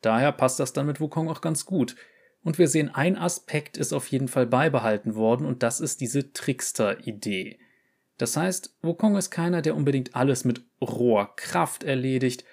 Daher 0.00 0.32
passt 0.32 0.58
das 0.58 0.72
dann 0.72 0.86
mit 0.86 1.00
Wukong 1.00 1.28
auch 1.28 1.40
ganz 1.40 1.64
gut. 1.64 1.94
Und 2.42 2.58
wir 2.58 2.68
sehen, 2.68 2.88
ein 2.92 3.16
Aspekt 3.16 3.76
ist 3.76 3.92
auf 3.92 4.08
jeden 4.08 4.28
Fall 4.28 4.46
beibehalten 4.46 5.14
worden 5.14 5.46
und 5.46 5.62
das 5.62 5.80
ist 5.80 6.00
diese 6.00 6.32
Trickster-Idee. 6.32 7.58
Das 8.16 8.36
heißt, 8.36 8.76
Wukong 8.82 9.16
ist 9.16 9.30
keiner, 9.30 9.62
der 9.62 9.76
unbedingt 9.76 10.16
alles 10.16 10.44
mit 10.44 10.62
roher 10.80 11.34
Kraft 11.36 11.84
erledigt, 11.84 12.44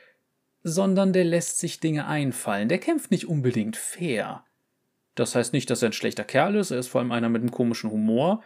sondern 0.67 1.13
der 1.13 1.23
lässt 1.23 1.59
sich 1.59 1.79
Dinge 1.79 2.07
einfallen. 2.07 2.67
Der 2.69 2.79
kämpft 2.79 3.11
nicht 3.11 3.27
unbedingt 3.27 3.77
fair. 3.77 4.43
Das 5.13 5.35
heißt 5.35 5.53
nicht, 5.53 5.69
dass 5.69 5.83
er 5.83 5.89
ein 5.89 5.93
schlechter 5.93 6.23
Kerl 6.23 6.55
ist, 6.55 6.71
er 6.71 6.79
ist 6.79 6.87
vor 6.87 7.01
allem 7.01 7.11
einer 7.11 7.29
mit 7.29 7.43
einem 7.43 7.51
komischen 7.51 7.91
Humor. 7.91 8.43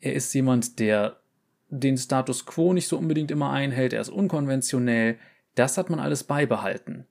Er 0.00 0.12
ist 0.14 0.34
jemand, 0.34 0.80
der 0.80 1.20
den 1.68 1.96
Status 1.96 2.46
quo 2.46 2.72
nicht 2.72 2.88
so 2.88 2.98
unbedingt 2.98 3.30
immer 3.30 3.50
einhält, 3.50 3.92
er 3.92 4.00
ist 4.00 4.08
unkonventionell. 4.08 5.18
Das 5.54 5.78
hat 5.78 5.88
man 5.88 6.00
alles 6.00 6.24
beibehalten. 6.24 7.06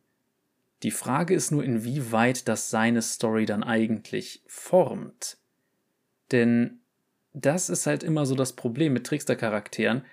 Die 0.83 0.91
Frage 0.91 1.33
ist 1.33 1.51
nur, 1.51 1.63
inwieweit 1.63 2.49
das 2.49 2.69
seine 2.69 3.01
Story 3.01 3.45
dann 3.45 3.63
eigentlich 3.63 4.43
formt. 4.47 5.37
Denn 6.33 6.81
das 7.31 7.69
ist 7.69 7.87
halt 7.87 8.03
immer 8.03 8.25
so 8.25 8.35
das 8.35 8.51
Problem 8.53 8.91
mit 8.91 9.07
Trickster-Charakteren 9.07 10.03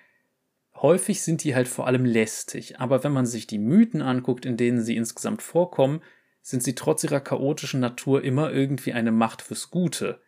häufig 0.83 1.23
sind 1.23 1.45
die 1.45 1.55
halt 1.55 1.69
vor 1.69 1.87
allem 1.87 2.05
lästig, 2.05 2.81
aber 2.81 3.05
wenn 3.05 3.13
man 3.13 3.27
sich 3.27 3.47
die 3.47 3.59
Mythen 3.59 4.03
anguckt, 4.03 4.47
in 4.47 4.57
denen 4.57 4.81
sie 4.81 4.97
insgesamt 4.97 5.43
vorkommen, 5.43 6.01
sind 6.41 6.63
sie 6.63 6.75
trotz 6.75 7.05
ihrer 7.05 7.21
chaotischen 7.21 7.81
Natur 7.81 8.25
immer 8.25 8.53
irgendwie 8.53 8.93
eine 8.93 9.13
Macht 9.13 9.43
fürs 9.43 9.71
Gute. 9.71 10.21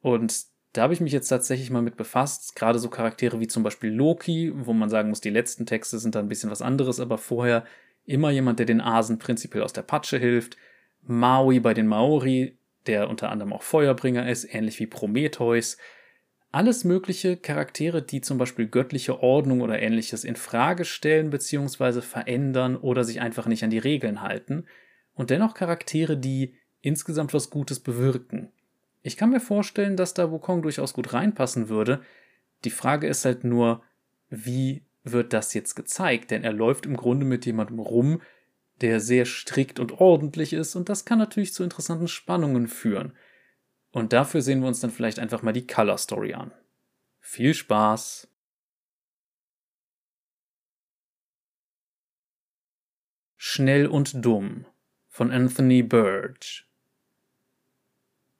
Und 0.00 0.44
da 0.72 0.82
habe 0.82 0.92
ich 0.92 1.00
mich 1.00 1.12
jetzt 1.12 1.28
tatsächlich 1.28 1.70
mal 1.70 1.82
mit 1.82 1.96
befasst, 1.96 2.54
gerade 2.54 2.78
so 2.78 2.88
Charaktere 2.88 3.40
wie 3.40 3.48
zum 3.48 3.62
Beispiel 3.62 3.90
Loki, 3.90 4.52
wo 4.54 4.72
man 4.72 4.90
sagen 4.90 5.08
muss, 5.08 5.20
die 5.20 5.30
letzten 5.30 5.66
Texte 5.66 5.98
sind 5.98 6.14
da 6.14 6.20
ein 6.20 6.28
bisschen 6.28 6.50
was 6.50 6.62
anderes, 6.62 7.00
aber 7.00 7.18
vorher 7.18 7.64
immer 8.04 8.30
jemand, 8.30 8.58
der 8.58 8.66
den 8.66 8.80
Asen 8.80 9.18
prinzipiell 9.18 9.62
aus 9.62 9.72
der 9.72 9.82
Patsche 9.82 10.18
hilft. 10.18 10.56
Maui 11.02 11.60
bei 11.60 11.74
den 11.74 11.86
Maori, 11.86 12.58
der 12.86 13.08
unter 13.08 13.30
anderem 13.30 13.52
auch 13.52 13.62
Feuerbringer 13.62 14.28
ist, 14.28 14.52
ähnlich 14.54 14.78
wie 14.78 14.86
Prometheus 14.86 15.78
alles 16.50 16.84
mögliche 16.84 17.36
Charaktere, 17.36 18.02
die 18.02 18.20
zum 18.20 18.38
Beispiel 18.38 18.66
göttliche 18.66 19.22
Ordnung 19.22 19.60
oder 19.60 19.80
ähnliches 19.80 20.24
in 20.24 20.36
Frage 20.36 20.84
stellen 20.84 21.30
bzw. 21.30 22.00
verändern 22.00 22.76
oder 22.76 23.04
sich 23.04 23.20
einfach 23.20 23.46
nicht 23.46 23.64
an 23.64 23.70
die 23.70 23.78
Regeln 23.78 24.22
halten 24.22 24.64
und 25.14 25.30
dennoch 25.30 25.54
Charaktere, 25.54 26.16
die 26.16 26.54
insgesamt 26.80 27.34
was 27.34 27.50
Gutes 27.50 27.80
bewirken. 27.80 28.50
Ich 29.02 29.16
kann 29.16 29.30
mir 29.30 29.40
vorstellen, 29.40 29.96
dass 29.96 30.14
da 30.14 30.30
Wukong 30.30 30.62
durchaus 30.62 30.92
gut 30.94 31.12
reinpassen 31.12 31.68
würde. 31.68 32.00
Die 32.64 32.70
Frage 32.70 33.06
ist 33.06 33.24
halt 33.24 33.44
nur, 33.44 33.82
wie 34.30 34.82
wird 35.04 35.32
das 35.32 35.54
jetzt 35.54 35.74
gezeigt? 35.74 36.30
Denn 36.30 36.44
er 36.44 36.52
läuft 36.52 36.86
im 36.86 36.96
Grunde 36.96 37.26
mit 37.26 37.46
jemandem 37.46 37.78
rum, 37.78 38.22
der 38.80 39.00
sehr 39.00 39.24
strikt 39.24 39.80
und 39.80 40.00
ordentlich 40.00 40.52
ist, 40.52 40.76
und 40.76 40.88
das 40.88 41.04
kann 41.04 41.18
natürlich 41.18 41.52
zu 41.52 41.64
interessanten 41.64 42.08
Spannungen 42.08 42.68
führen. 42.68 43.12
Und 43.90 44.12
dafür 44.12 44.42
sehen 44.42 44.60
wir 44.60 44.68
uns 44.68 44.80
dann 44.80 44.90
vielleicht 44.90 45.18
einfach 45.18 45.42
mal 45.42 45.52
die 45.52 45.66
Color 45.66 45.98
Story 45.98 46.34
an. 46.34 46.52
Viel 47.20 47.54
Spaß! 47.54 48.28
Schnell 53.36 53.86
und 53.86 54.24
dumm 54.24 54.66
von 55.08 55.30
Anthony 55.30 55.82
Burge 55.82 56.64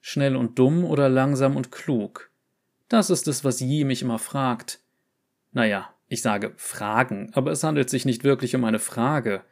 Schnell 0.00 0.36
und 0.36 0.58
dumm 0.58 0.84
oder 0.84 1.08
langsam 1.08 1.56
und 1.56 1.70
klug? 1.70 2.30
Das 2.88 3.10
ist 3.10 3.28
es, 3.28 3.44
was 3.44 3.60
Yi 3.60 3.84
mich 3.84 4.02
immer 4.02 4.18
fragt. 4.18 4.80
Naja, 5.52 5.92
ich 6.08 6.22
sage 6.22 6.54
Fragen, 6.56 7.30
aber 7.34 7.52
es 7.52 7.62
handelt 7.62 7.90
sich 7.90 8.06
nicht 8.06 8.24
wirklich 8.24 8.54
um 8.54 8.64
eine 8.64 8.78
Frage. 8.78 9.44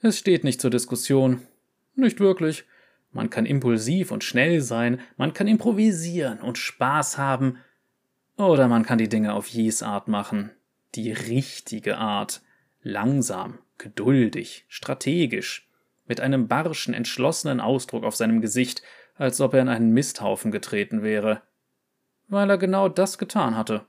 Es 0.00 0.18
steht 0.18 0.44
nicht 0.44 0.60
zur 0.60 0.70
Diskussion. 0.70 1.46
Nicht 1.94 2.20
wirklich. 2.20 2.64
Man 3.14 3.30
kann 3.30 3.46
impulsiv 3.46 4.10
und 4.10 4.22
schnell 4.22 4.60
sein, 4.60 5.00
man 5.16 5.32
kann 5.32 5.48
improvisieren 5.48 6.40
und 6.40 6.58
Spaß 6.58 7.16
haben, 7.16 7.56
oder 8.36 8.68
man 8.68 8.84
kann 8.84 8.98
die 8.98 9.08
Dinge 9.08 9.32
auf 9.32 9.48
Jes 9.48 9.82
Art 9.82 10.08
machen. 10.08 10.50
Die 10.94 11.12
richtige 11.12 11.96
Art. 11.96 12.42
Langsam, 12.82 13.60
geduldig, 13.78 14.66
strategisch, 14.68 15.70
mit 16.06 16.20
einem 16.20 16.48
barschen, 16.48 16.92
entschlossenen 16.92 17.60
Ausdruck 17.60 18.04
auf 18.04 18.14
seinem 18.14 18.42
Gesicht, 18.42 18.82
als 19.14 19.40
ob 19.40 19.54
er 19.54 19.62
in 19.62 19.68
einen 19.68 19.92
Misthaufen 19.92 20.50
getreten 20.50 21.02
wäre. 21.02 21.40
Weil 22.28 22.50
er 22.50 22.58
genau 22.58 22.90
das 22.90 23.16
getan 23.16 23.56
hatte 23.56 23.86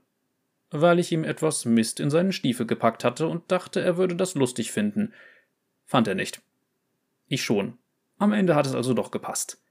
weil 0.82 1.00
ich 1.00 1.12
ihm 1.12 1.24
etwas 1.24 1.66
Mist 1.66 2.00
in 2.00 2.10
seinen 2.10 2.32
Stiefel 2.32 2.66
gepackt 2.66 3.04
hatte 3.04 3.28
und 3.28 3.52
dachte, 3.52 3.82
er 3.82 3.98
würde 3.98 4.16
das 4.16 4.36
lustig 4.36 4.72
finden. 4.72 5.14
Fand 5.86 6.08
er 6.08 6.16
nicht. 6.16 6.42
Ich 7.28 7.44
schon. 7.44 7.78
Am 8.18 8.32
Ende 8.32 8.56
hat 8.56 8.66
es 8.66 8.76
also 8.76 8.94
doch 8.94 9.12
gepasst. 9.12 9.62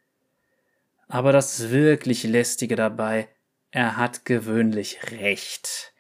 Aber 1.08 1.32
das 1.32 1.70
wirklich 1.70 2.24
Lästige 2.24 2.76
dabei, 2.76 3.28
er 3.70 3.96
hat 3.96 4.24
gewöhnlich 4.24 4.98
recht. 5.10 5.92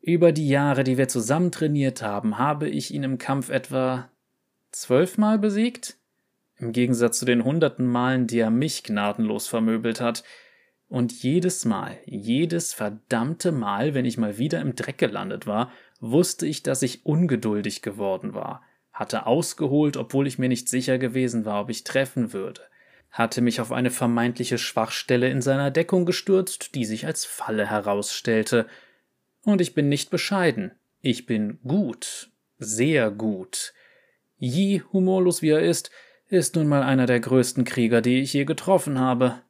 Über 0.00 0.32
die 0.32 0.48
Jahre, 0.48 0.84
die 0.84 0.98
wir 0.98 1.08
zusammen 1.08 1.52
trainiert 1.52 2.02
haben, 2.02 2.38
habe 2.38 2.68
ich 2.68 2.92
ihn 2.92 3.02
im 3.02 3.18
Kampf 3.18 3.50
etwa 3.50 4.10
zwölfmal 4.72 5.38
besiegt? 5.38 5.98
Im 6.56 6.72
Gegensatz 6.72 7.18
zu 7.18 7.24
den 7.24 7.44
hunderten 7.44 7.86
Malen, 7.86 8.26
die 8.26 8.38
er 8.38 8.50
mich 8.50 8.82
gnadenlos 8.82 9.48
vermöbelt 9.48 10.00
hat. 10.00 10.24
Und 10.88 11.22
jedes 11.22 11.64
Mal, 11.64 11.98
jedes 12.04 12.74
verdammte 12.74 13.52
Mal, 13.52 13.94
wenn 13.94 14.04
ich 14.04 14.18
mal 14.18 14.38
wieder 14.38 14.60
im 14.60 14.74
Dreck 14.74 14.98
gelandet 14.98 15.46
war, 15.46 15.70
wusste 16.00 16.46
ich, 16.46 16.62
dass 16.62 16.82
ich 16.82 17.06
ungeduldig 17.06 17.80
geworden 17.80 18.34
war, 18.34 18.62
hatte 19.00 19.24
ausgeholt, 19.24 19.96
obwohl 19.96 20.26
ich 20.26 20.38
mir 20.38 20.50
nicht 20.50 20.68
sicher 20.68 20.98
gewesen 20.98 21.46
war, 21.46 21.62
ob 21.62 21.70
ich 21.70 21.84
treffen 21.84 22.34
würde, 22.34 22.60
hatte 23.10 23.40
mich 23.40 23.62
auf 23.62 23.72
eine 23.72 23.90
vermeintliche 23.90 24.58
Schwachstelle 24.58 25.30
in 25.30 25.40
seiner 25.40 25.70
Deckung 25.70 26.04
gestürzt, 26.04 26.74
die 26.74 26.84
sich 26.84 27.06
als 27.06 27.24
Falle 27.24 27.70
herausstellte. 27.70 28.66
Und 29.42 29.62
ich 29.62 29.72
bin 29.72 29.88
nicht 29.88 30.10
bescheiden, 30.10 30.72
ich 31.00 31.24
bin 31.24 31.58
gut, 31.66 32.30
sehr 32.58 33.10
gut. 33.10 33.72
Je 34.36 34.82
humorlos 34.92 35.40
wie 35.40 35.48
er 35.48 35.62
ist, 35.62 35.90
ist 36.28 36.54
nun 36.54 36.68
mal 36.68 36.82
einer 36.82 37.06
der 37.06 37.20
größten 37.20 37.64
Krieger, 37.64 38.02
die 38.02 38.20
ich 38.20 38.34
je 38.34 38.44
getroffen 38.44 38.98
habe. 38.98 39.40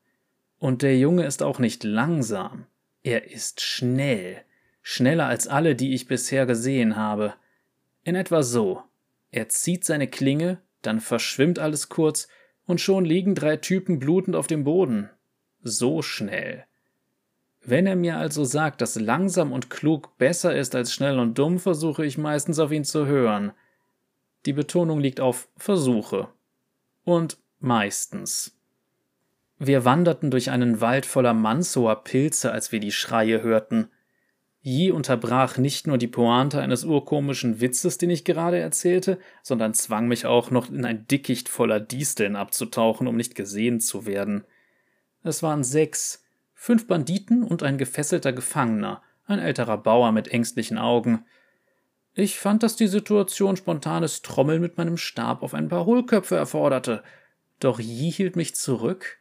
Und 0.58 0.82
der 0.82 0.96
Junge 0.96 1.26
ist 1.26 1.42
auch 1.42 1.58
nicht 1.58 1.82
langsam, 1.82 2.66
er 3.02 3.32
ist 3.32 3.62
schnell, 3.62 4.44
schneller 4.80 5.26
als 5.26 5.48
alle, 5.48 5.74
die 5.74 5.92
ich 5.92 6.06
bisher 6.06 6.46
gesehen 6.46 6.94
habe. 6.94 7.34
In 8.04 8.14
etwa 8.14 8.44
so. 8.44 8.84
Er 9.30 9.48
zieht 9.48 9.84
seine 9.84 10.08
Klinge, 10.08 10.60
dann 10.82 11.00
verschwimmt 11.00 11.58
alles 11.58 11.88
kurz, 11.88 12.28
und 12.66 12.80
schon 12.80 13.04
liegen 13.04 13.34
drei 13.34 13.56
Typen 13.56 13.98
blutend 13.98 14.36
auf 14.36 14.46
dem 14.46 14.64
Boden. 14.64 15.10
So 15.62 16.02
schnell. 16.02 16.64
Wenn 17.62 17.86
er 17.86 17.96
mir 17.96 18.16
also 18.16 18.44
sagt, 18.44 18.80
dass 18.80 18.98
langsam 18.98 19.52
und 19.52 19.70
klug 19.70 20.16
besser 20.18 20.56
ist 20.56 20.74
als 20.74 20.94
schnell 20.94 21.18
und 21.18 21.38
dumm, 21.38 21.58
versuche 21.58 22.06
ich 22.06 22.16
meistens 22.16 22.58
auf 22.58 22.72
ihn 22.72 22.84
zu 22.84 23.06
hören. 23.06 23.52
Die 24.46 24.52
Betonung 24.54 25.00
liegt 25.00 25.20
auf 25.20 25.48
Versuche. 25.56 26.28
Und 27.04 27.38
meistens. 27.58 28.56
Wir 29.58 29.84
wanderten 29.84 30.30
durch 30.30 30.50
einen 30.50 30.80
Wald 30.80 31.04
voller 31.04 31.34
Mansoer 31.34 32.02
Pilze, 32.02 32.50
als 32.50 32.72
wir 32.72 32.80
die 32.80 32.92
Schreie 32.92 33.42
hörten. 33.42 33.90
Yi 34.62 34.90
unterbrach 34.90 35.56
nicht 35.56 35.86
nur 35.86 35.96
die 35.96 36.06
Pointe 36.06 36.60
eines 36.60 36.84
urkomischen 36.84 37.60
Witzes, 37.60 37.96
den 37.96 38.10
ich 38.10 38.24
gerade 38.24 38.58
erzählte, 38.58 39.18
sondern 39.42 39.72
zwang 39.72 40.06
mich 40.06 40.26
auch 40.26 40.50
noch 40.50 40.68
in 40.68 40.84
ein 40.84 41.06
Dickicht 41.06 41.48
voller 41.48 41.80
Disteln 41.80 42.36
abzutauchen, 42.36 43.06
um 43.08 43.16
nicht 43.16 43.34
gesehen 43.34 43.80
zu 43.80 44.04
werden. 44.04 44.44
Es 45.22 45.42
waren 45.42 45.64
sechs, 45.64 46.24
fünf 46.54 46.86
Banditen 46.86 47.42
und 47.42 47.62
ein 47.62 47.78
gefesselter 47.78 48.34
Gefangener, 48.34 49.02
ein 49.26 49.38
älterer 49.38 49.78
Bauer 49.78 50.12
mit 50.12 50.28
ängstlichen 50.28 50.76
Augen. 50.76 51.24
Ich 52.12 52.38
fand, 52.38 52.62
dass 52.62 52.76
die 52.76 52.88
Situation 52.88 53.56
spontanes 53.56 54.20
Trommeln 54.20 54.60
mit 54.60 54.76
meinem 54.76 54.98
Stab 54.98 55.42
auf 55.42 55.54
ein 55.54 55.68
paar 55.68 55.86
Hohlköpfe 55.86 56.36
erforderte, 56.36 57.02
doch 57.60 57.80
Yi 57.80 58.10
hielt 58.10 58.36
mich 58.36 58.54
zurück, 58.54 59.18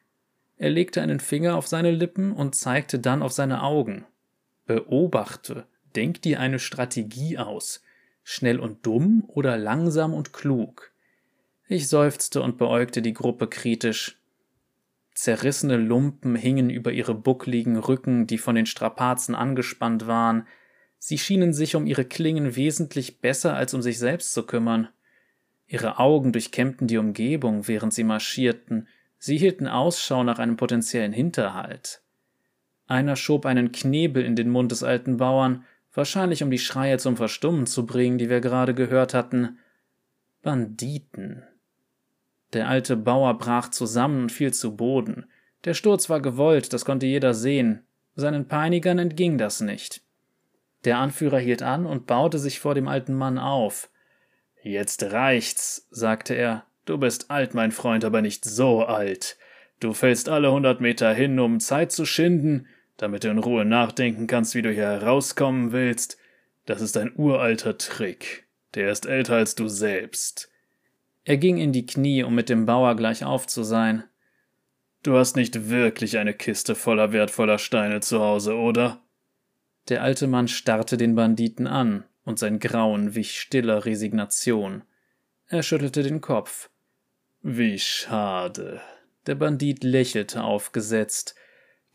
er 0.58 0.70
legte 0.70 1.02
einen 1.02 1.22
Finger 1.22 1.56
auf 1.56 1.68
seine 1.68 1.92
Lippen 1.92 2.34
und 2.34 2.56
zeigte 2.56 3.00
dann 3.00 3.22
auf 3.22 3.32
seine 3.32 3.64
Augen. 3.64 4.06
Beobachte, 4.70 5.66
denk 5.96 6.22
dir 6.22 6.40
eine 6.40 6.60
Strategie 6.60 7.40
aus. 7.40 7.82
Schnell 8.22 8.60
und 8.60 8.86
dumm 8.86 9.24
oder 9.26 9.58
langsam 9.58 10.14
und 10.14 10.32
klug. 10.32 10.92
Ich 11.68 11.88
seufzte 11.88 12.44
und 12.44 12.60
beäugte 12.60 13.02
die 13.02 13.16
Gruppe 13.16 13.48
kritisch. 13.48 14.22
Zerrissene 15.16 15.78
Lumpen 15.78 16.36
hingen 16.36 16.70
über 16.70 16.92
ihre 16.92 17.16
buckligen 17.16 17.78
Rücken, 17.78 18.28
die 18.28 18.38
von 18.38 18.54
den 18.54 18.68
Strapazen 18.68 19.34
angespannt 19.34 20.06
waren. 20.06 20.46
Sie 21.00 21.18
schienen 21.18 21.52
sich 21.52 21.76
um 21.76 21.88
ihre 21.88 22.06
Klingen 22.06 22.56
wesentlich 22.56 23.22
besser 23.22 23.56
als 23.56 23.74
um 23.74 23.82
sich 23.82 23.98
selbst 23.98 24.36
zu 24.36 24.44
kümmern. 24.46 24.90
Ihre 25.66 25.98
Augen 25.98 26.32
durchkämmten 26.32 26.86
die 26.86 27.00
Umgebung, 27.00 27.68
während 27.68 27.92
sie 27.96 28.04
marschierten, 28.04 28.88
Sie 29.18 29.38
hielten 29.40 29.68
Ausschau 29.68 30.24
nach 30.24 30.38
einem 30.38 30.58
potenziellen 30.58 31.12
Hinterhalt. 31.12 32.04
Einer 32.90 33.16
schob 33.16 33.46
einen 33.46 33.72
Knebel 33.72 34.26
in 34.26 34.36
den 34.36 34.50
Mund 34.50 34.72
des 34.72 34.82
alten 34.82 35.18
Bauern, 35.18 35.64
wahrscheinlich 35.94 36.42
um 36.42 36.50
die 36.50 36.58
Schreie 36.58 36.98
zum 36.98 37.18
Verstummen 37.18 37.68
zu 37.68 37.86
bringen, 37.86 38.18
die 38.18 38.32
wir 38.32 38.42
gerade 38.42 38.74
gehört 38.74 39.14
hatten. 39.14 39.60
Banditen. 40.42 41.44
Der 42.52 42.68
alte 42.68 42.98
Bauer 42.98 43.38
brach 43.38 43.70
zusammen 43.70 44.24
und 44.24 44.32
fiel 44.32 44.56
zu 44.56 44.76
Boden. 44.76 45.28
Der 45.66 45.76
Sturz 45.76 46.10
war 46.10 46.20
gewollt, 46.20 46.74
das 46.74 46.84
konnte 46.84 47.06
jeder 47.06 47.36
sehen. 47.36 47.84
Seinen 48.16 48.48
Peinigern 48.48 48.98
entging 48.98 49.38
das 49.38 49.62
nicht. 49.62 50.02
Der 50.84 50.98
Anführer 50.98 51.38
hielt 51.38 51.62
an 51.62 51.86
und 51.86 52.08
baute 52.08 52.40
sich 52.40 52.60
vor 52.60 52.74
dem 52.74 52.88
alten 52.88 53.14
Mann 53.14 53.38
auf. 53.38 53.92
Jetzt 54.64 55.04
reicht's, 55.04 55.88
sagte 55.92 56.34
er. 56.34 56.66
Du 56.86 56.98
bist 56.98 57.30
alt, 57.30 57.54
mein 57.54 57.72
Freund, 57.72 58.04
aber 58.04 58.24
nicht 58.24 58.46
so 58.46 58.84
alt. 58.84 59.38
Du 59.80 59.94
fällst 59.94 60.28
alle 60.28 60.52
hundert 60.52 60.82
Meter 60.82 61.14
hin, 61.14 61.40
um 61.40 61.60
Zeit 61.60 61.92
zu 61.92 62.06
schinden, 62.08 62.66
damit 63.00 63.24
du 63.24 63.30
in 63.30 63.40
Ruhe 63.40 63.66
nachdenken 63.66 64.28
kannst, 64.28 64.56
wie 64.56 64.62
du 64.62 64.72
hier 64.72 64.84
herauskommen 64.84 65.72
willst. 65.72 66.18
Das 66.66 66.82
ist 66.82 66.98
ein 66.98 67.14
uralter 67.16 67.78
Trick. 67.78 68.46
Der 68.76 68.92
ist 68.92 69.06
älter 69.06 69.36
als 69.36 69.56
du 69.56 69.68
selbst. 69.68 70.52
Er 71.24 71.38
ging 71.38 71.58
in 71.58 71.72
die 71.72 71.86
Knie, 71.86 72.24
um 72.24 72.36
mit 72.36 72.50
dem 72.50 72.66
Bauer 72.66 72.96
gleich 72.96 73.24
auf 73.24 73.48
zu 73.48 73.64
sein. 73.64 74.04
Du 75.02 75.16
hast 75.16 75.36
nicht 75.36 75.70
wirklich 75.70 76.18
eine 76.18 76.34
Kiste 76.34 76.76
voller 76.76 77.14
wertvoller 77.14 77.58
Steine 77.58 78.02
zu 78.02 78.20
Hause, 78.20 78.56
oder? 78.56 79.02
Der 79.88 80.04
alte 80.04 80.28
Mann 80.28 80.48
starrte 80.48 80.98
den 80.98 81.16
Banditen 81.16 81.68
an, 81.68 82.04
und 82.26 82.38
sein 82.38 82.60
Grauen 82.60 83.16
wich 83.16 83.40
stiller 83.40 83.86
Resignation. 83.86 84.84
Er 85.48 85.64
schüttelte 85.64 86.04
den 86.04 86.20
Kopf. 86.20 86.70
Wie 87.42 87.80
schade. 87.80 88.82
Der 89.26 89.36
Bandit 89.36 89.84
lächelte 89.84 90.44
aufgesetzt. 90.44 91.34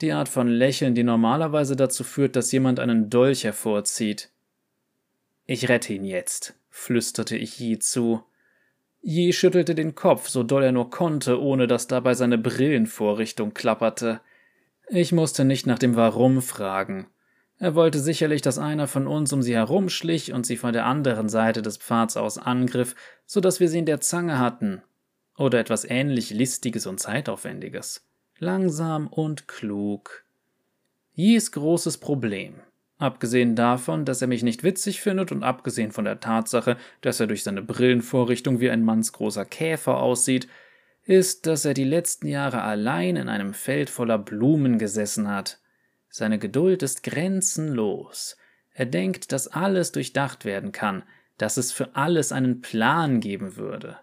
Die 0.01 0.13
Art 0.13 0.29
von 0.29 0.49
Lächeln, 0.49 0.95
die 0.95 1.05
normalerweise 1.05 1.77
dazu 1.77 2.05
führt, 2.05 2.37
dass 2.37 2.53
jemand 2.53 2.81
einen 2.81 3.11
Dolch 3.11 3.45
hervorzieht. 3.45 4.31
Ich 5.47 5.69
rette 5.69 5.93
ihn 5.93 6.05
jetzt, 6.05 6.55
flüsterte 6.71 7.37
ich 7.37 7.59
Yi 7.61 7.79
zu. 7.79 8.25
Yi 9.03 9.33
schüttelte 9.33 9.75
den 9.75 9.95
Kopf, 9.95 10.29
so 10.29 10.43
doll 10.43 10.65
er 10.65 10.73
nur 10.73 10.91
konnte, 10.91 11.41
ohne 11.41 11.67
dass 11.67 11.87
dabei 11.87 12.15
seine 12.15 12.39
Brillenvorrichtung 12.39 13.55
klapperte. 13.55 14.21
Ich 14.89 15.13
musste 15.13 15.45
nicht 15.45 15.67
nach 15.67 15.79
dem 15.79 15.95
Warum 15.95 16.43
fragen. 16.43 17.07
Er 17.59 17.75
wollte 17.75 18.01
sicherlich, 18.01 18.43
dass 18.43 18.59
einer 18.59 18.89
von 18.89 19.07
uns 19.07 19.33
um 19.33 19.43
sie 19.43 19.55
herumschlich 19.55 20.33
und 20.33 20.45
sie 20.45 20.57
von 20.57 20.73
der 20.73 20.87
anderen 20.87 21.29
Seite 21.29 21.63
des 21.63 21.77
Pfads 21.77 22.17
aus 22.17 22.37
angriff, 22.37 22.97
so 23.27 23.41
dass 23.41 23.61
wir 23.61 23.69
sie 23.69 23.79
in 23.79 23.87
der 23.87 24.01
Zange 24.01 24.39
hatten, 24.39 24.83
oder 25.37 25.61
etwas 25.61 25.85
ähnlich 25.85 26.31
Listiges 26.31 26.87
und 26.87 26.99
Zeitaufwendiges. 26.99 28.05
Langsam 28.41 29.07
und 29.07 29.47
klug. 29.47 30.25
Jes 31.13 31.53
großes 31.53 31.99
Problem. 31.99 32.55
Abgesehen 32.99 33.55
davon, 33.55 34.05
dass 34.05 34.23
er 34.23 34.29
mich 34.29 34.43
nicht 34.43 34.65
witzig 34.65 35.01
findet 35.01 35.31
und 35.31 35.45
abgesehen 35.45 35.93
von 35.93 36.05
der 36.05 36.19
Tatsache, 36.19 36.77
dass 37.01 37.21
er 37.21 37.29
durch 37.29 37.45
seine 37.45 37.63
Brillenvorrichtung 37.63 38.59
wie 38.59 38.71
ein 38.71 38.85
mannsgroßer 38.85 39.45
Käfer 39.45 39.99
aussieht, 39.99 40.49
ist, 41.05 41.47
dass 41.47 41.65
er 41.65 41.75
die 41.75 41.85
letzten 41.85 42.27
Jahre 42.27 42.63
allein 42.63 43.15
in 43.15 43.29
einem 43.29 43.55
Feld 43.55 43.89
voller 43.89 44.19
Blumen 44.19 44.79
gesessen 44.79 45.29
hat. 45.29 45.61
Seine 46.09 46.39
Geduld 46.39 46.83
ist 46.83 47.05
grenzenlos. 47.05 48.37
Er 48.73 48.87
denkt, 48.87 49.31
dass 49.31 49.47
alles 49.47 49.93
durchdacht 49.93 50.45
werden 50.45 50.73
kann, 50.73 51.05
dass 51.39 51.57
es 51.57 51.71
für 51.71 51.95
alles 51.95 52.33
einen 52.33 52.63
Plan 52.63 53.21
geben 53.21 53.57
würde. 53.57 53.99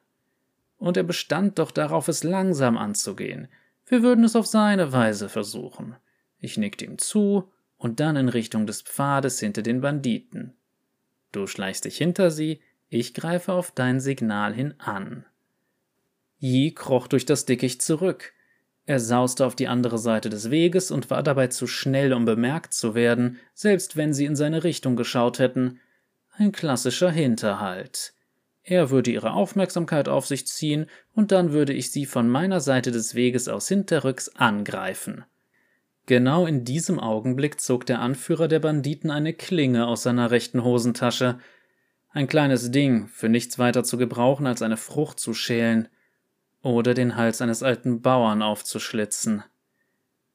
Und 0.78 0.96
er 0.96 1.04
bestand 1.04 1.60
doch 1.60 1.72
darauf, 1.72 2.08
es 2.08 2.24
langsam 2.24 2.78
anzugehen. 2.78 3.50
Wir 3.92 4.04
würden 4.04 4.24
es 4.24 4.38
auf 4.38 4.48
seine 4.48 4.94
Weise 4.94 5.28
versuchen. 5.28 5.98
Ich 6.40 6.56
nickte 6.56 6.86
ihm 6.86 6.98
zu 6.98 7.52
und 7.76 8.00
dann 8.00 8.16
in 8.16 8.30
Richtung 8.30 8.66
des 8.66 8.82
Pfades 8.82 9.42
hinter 9.42 9.64
den 9.64 9.82
Banditen. 9.82 10.54
Du 11.34 11.46
schleichst 11.46 11.84
dich 11.84 11.98
hinter 11.98 12.32
sie, 12.32 12.62
ich 12.88 13.14
greife 13.14 13.52
auf 13.52 13.72
dein 13.72 14.00
Signal 14.00 14.54
hin 14.54 14.76
an. 14.78 15.26
Yi 16.40 16.74
kroch 16.74 17.10
durch 17.10 17.26
das 17.26 17.44
Dickicht 17.44 17.82
zurück. 17.82 18.32
Er 18.86 19.02
sauste 19.02 19.46
auf 19.46 19.58
die 19.58 19.68
andere 19.68 19.98
Seite 19.98 20.30
des 20.30 20.50
Weges 20.52 20.90
und 20.90 21.10
war 21.10 21.22
dabei 21.22 21.48
zu 21.48 21.68
schnell, 21.68 22.14
um 22.14 22.24
bemerkt 22.24 22.74
zu 22.74 22.96
werden, 22.96 23.40
selbst 23.54 23.98
wenn 23.98 24.14
sie 24.14 24.24
in 24.24 24.38
seine 24.38 24.64
Richtung 24.64 24.96
geschaut 24.96 25.38
hätten. 25.38 25.82
Ein 26.30 26.54
klassischer 26.54 27.12
Hinterhalt. 27.12 28.14
Er 28.64 28.90
würde 28.92 29.12
ihre 29.12 29.34
Aufmerksamkeit 29.34 30.08
auf 30.08 30.28
sich 30.28 30.48
ziehen, 30.48 30.86
und 31.14 31.32
dann 31.32 31.52
würde 31.52 31.74
ich 31.74 31.92
sie 31.92 32.06
von 32.06 32.30
meiner 32.30 32.60
Seite 32.60 32.92
des 32.92 33.16
Weges 33.16 33.48
aus 33.48 33.68
hinterrücks 33.68 34.30
angreifen. 34.30 35.26
Genau 36.06 36.46
in 36.46 36.66
diesem 36.66 37.00
Augenblick 37.00 37.60
zog 37.60 37.86
der 37.86 38.02
Anführer 38.02 38.48
der 38.48 38.60
Banditen 38.60 39.12
eine 39.12 39.34
Klinge 39.34 39.88
aus 39.88 40.04
seiner 40.04 40.32
rechten 40.32 40.64
Hosentasche. 40.64 41.40
Ein 42.10 42.28
kleines 42.28 42.72
Ding, 42.72 43.08
für 43.08 43.30
nichts 43.30 43.58
weiter 43.58 43.84
zu 43.84 43.98
gebrauchen, 43.98 44.46
als 44.46 44.62
eine 44.62 44.78
Frucht 44.78 45.20
zu 45.20 45.34
schälen 45.34 45.88
oder 46.62 46.94
den 46.94 47.16
Hals 47.16 47.42
eines 47.42 47.64
alten 47.64 48.02
Bauern 48.02 48.42
aufzuschlitzen. 48.42 49.44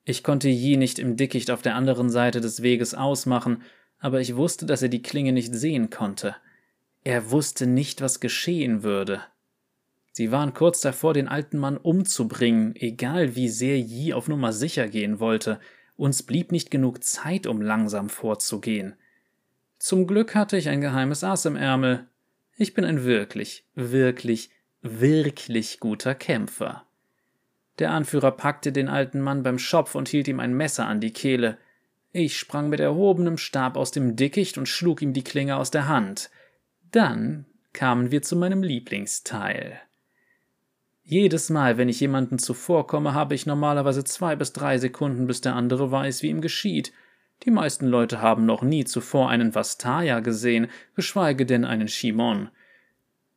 Ich 0.05 0.23
konnte 0.23 0.49
Yi 0.49 0.77
nicht 0.77 0.99
im 0.99 1.17
Dickicht 1.17 1.51
auf 1.51 1.63
der 1.63 1.75
anderen 1.75 2.11
Seite 2.11 2.41
des 2.41 2.63
Weges 2.63 2.95
ausmachen, 2.95 3.63
aber 3.99 4.21
ich 4.21 4.37
wusste, 4.37 4.67
dass 4.67 4.83
er 4.83 4.89
die 4.89 5.03
Klinge 5.03 5.33
nicht 5.33 5.55
sehen 5.55 5.91
konnte. 5.91 6.37
Er 7.07 7.31
wusste 7.31 7.69
nicht, 7.69 8.01
was 8.01 8.19
geschehen 8.19 8.83
würde. 8.83 9.23
Sie 10.11 10.33
waren 10.33 10.55
kurz 10.55 10.81
davor, 10.81 11.15
den 11.15 11.29
alten 11.29 11.57
Mann 11.57 11.77
umzubringen, 11.77 12.75
egal 12.75 13.37
wie 13.37 13.49
sehr 13.49 13.79
Yi 13.79 14.13
auf 14.13 14.27
Nummer 14.27 14.53
sicher 14.53 14.89
gehen 14.89 15.21
wollte. 15.21 15.61
Uns 15.95 16.25
blieb 16.25 16.51
nicht 16.51 16.69
genug 16.69 17.05
Zeit, 17.05 17.47
um 17.47 17.61
langsam 17.61 18.09
vorzugehen. 18.09 18.97
Zum 19.79 20.09
Glück 20.09 20.35
hatte 20.35 20.57
ich 20.57 20.69
ein 20.69 20.81
geheimes 20.81 21.23
Ass 21.23 21.45
im 21.45 21.55
Ärmel. 21.55 22.09
Ich 22.57 22.75
bin 22.75 22.85
ein 22.85 23.05
wirklich, 23.05 23.65
wirklich, 23.77 24.51
wirklich 24.83 25.79
guter 25.79 26.17
Kämpfer. 26.17 26.87
Der 27.79 27.93
Anführer 27.93 28.33
packte 28.33 28.73
den 28.73 28.89
alten 28.89 29.21
Mann 29.21 29.45
beim 29.45 29.61
Schopf 29.61 29.95
und 29.95 30.09
hielt 30.09 30.27
ihm 30.27 30.41
ein 30.41 30.55
Messer 30.55 30.89
an 30.89 30.99
die 30.99 31.13
Kehle. 31.13 31.57
Ich 32.11 32.37
sprang 32.37 32.69
mit 32.69 32.81
erhobenem 32.81 33.39
Stab 33.39 33.77
aus 33.77 33.93
dem 33.93 34.17
Dickicht 34.17 34.59
und 34.59 34.67
schlug 34.67 35.03
ihm 35.03 35.13
die 35.13 35.23
Klinge 35.23 35.57
aus 35.57 35.71
der 35.71 35.87
Hand. 35.87 36.31
Dann 36.93 37.47
kamen 37.73 38.11
wir 38.11 38.23
zu 38.23 38.37
meinem 38.37 38.63
Lieblingsteil. 38.63 39.81
Jedes 41.03 41.51
Mal, 41.51 41.79
wenn 41.79 41.89
ich 41.89 42.01
jemanden 42.01 42.39
zuvorkomme, 42.39 43.15
habe 43.15 43.35
ich 43.35 43.47
normalerweise 43.47 44.03
zwei 44.03 44.35
bis 44.35 44.53
drei 44.53 44.79
Sekunden, 44.79 45.27
bis 45.27 45.41
der 45.41 45.55
andere 45.55 45.93
weiß, 45.93 46.23
wie 46.23 46.31
ihm 46.31 46.41
geschieht. 46.41 46.93
Die 47.45 47.51
meisten 47.51 47.87
Leute 47.87 48.21
haben 48.21 48.45
noch 48.45 48.63
nie 48.63 48.85
zuvor 48.85 49.29
einen 49.31 49.55
Vastaya 49.55 50.21
gesehen, 50.21 50.69
geschweige 50.97 51.47
denn 51.47 51.65
einen 51.65 51.87
Shimon. 51.87 52.49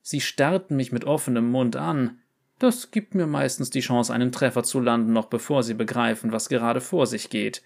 Sie 0.02 0.22
starrten 0.22 0.76
mich 0.78 0.92
mit 0.92 1.04
offenem 1.04 1.52
Mund 1.52 1.76
an. 1.76 2.20
Das 2.58 2.92
gibt 2.92 3.14
mir 3.14 3.28
meistens 3.28 3.70
die 3.70 3.82
Chance, 3.82 4.14
einen 4.14 4.32
Treffer 4.32 4.64
zu 4.64 4.80
landen, 4.80 5.14
noch 5.14 5.26
bevor 5.26 5.64
sie 5.64 5.76
begreifen, 5.76 6.32
was 6.32 6.50
gerade 6.50 6.82
vor 6.82 7.08
sich 7.08 7.30
geht. 7.30 7.62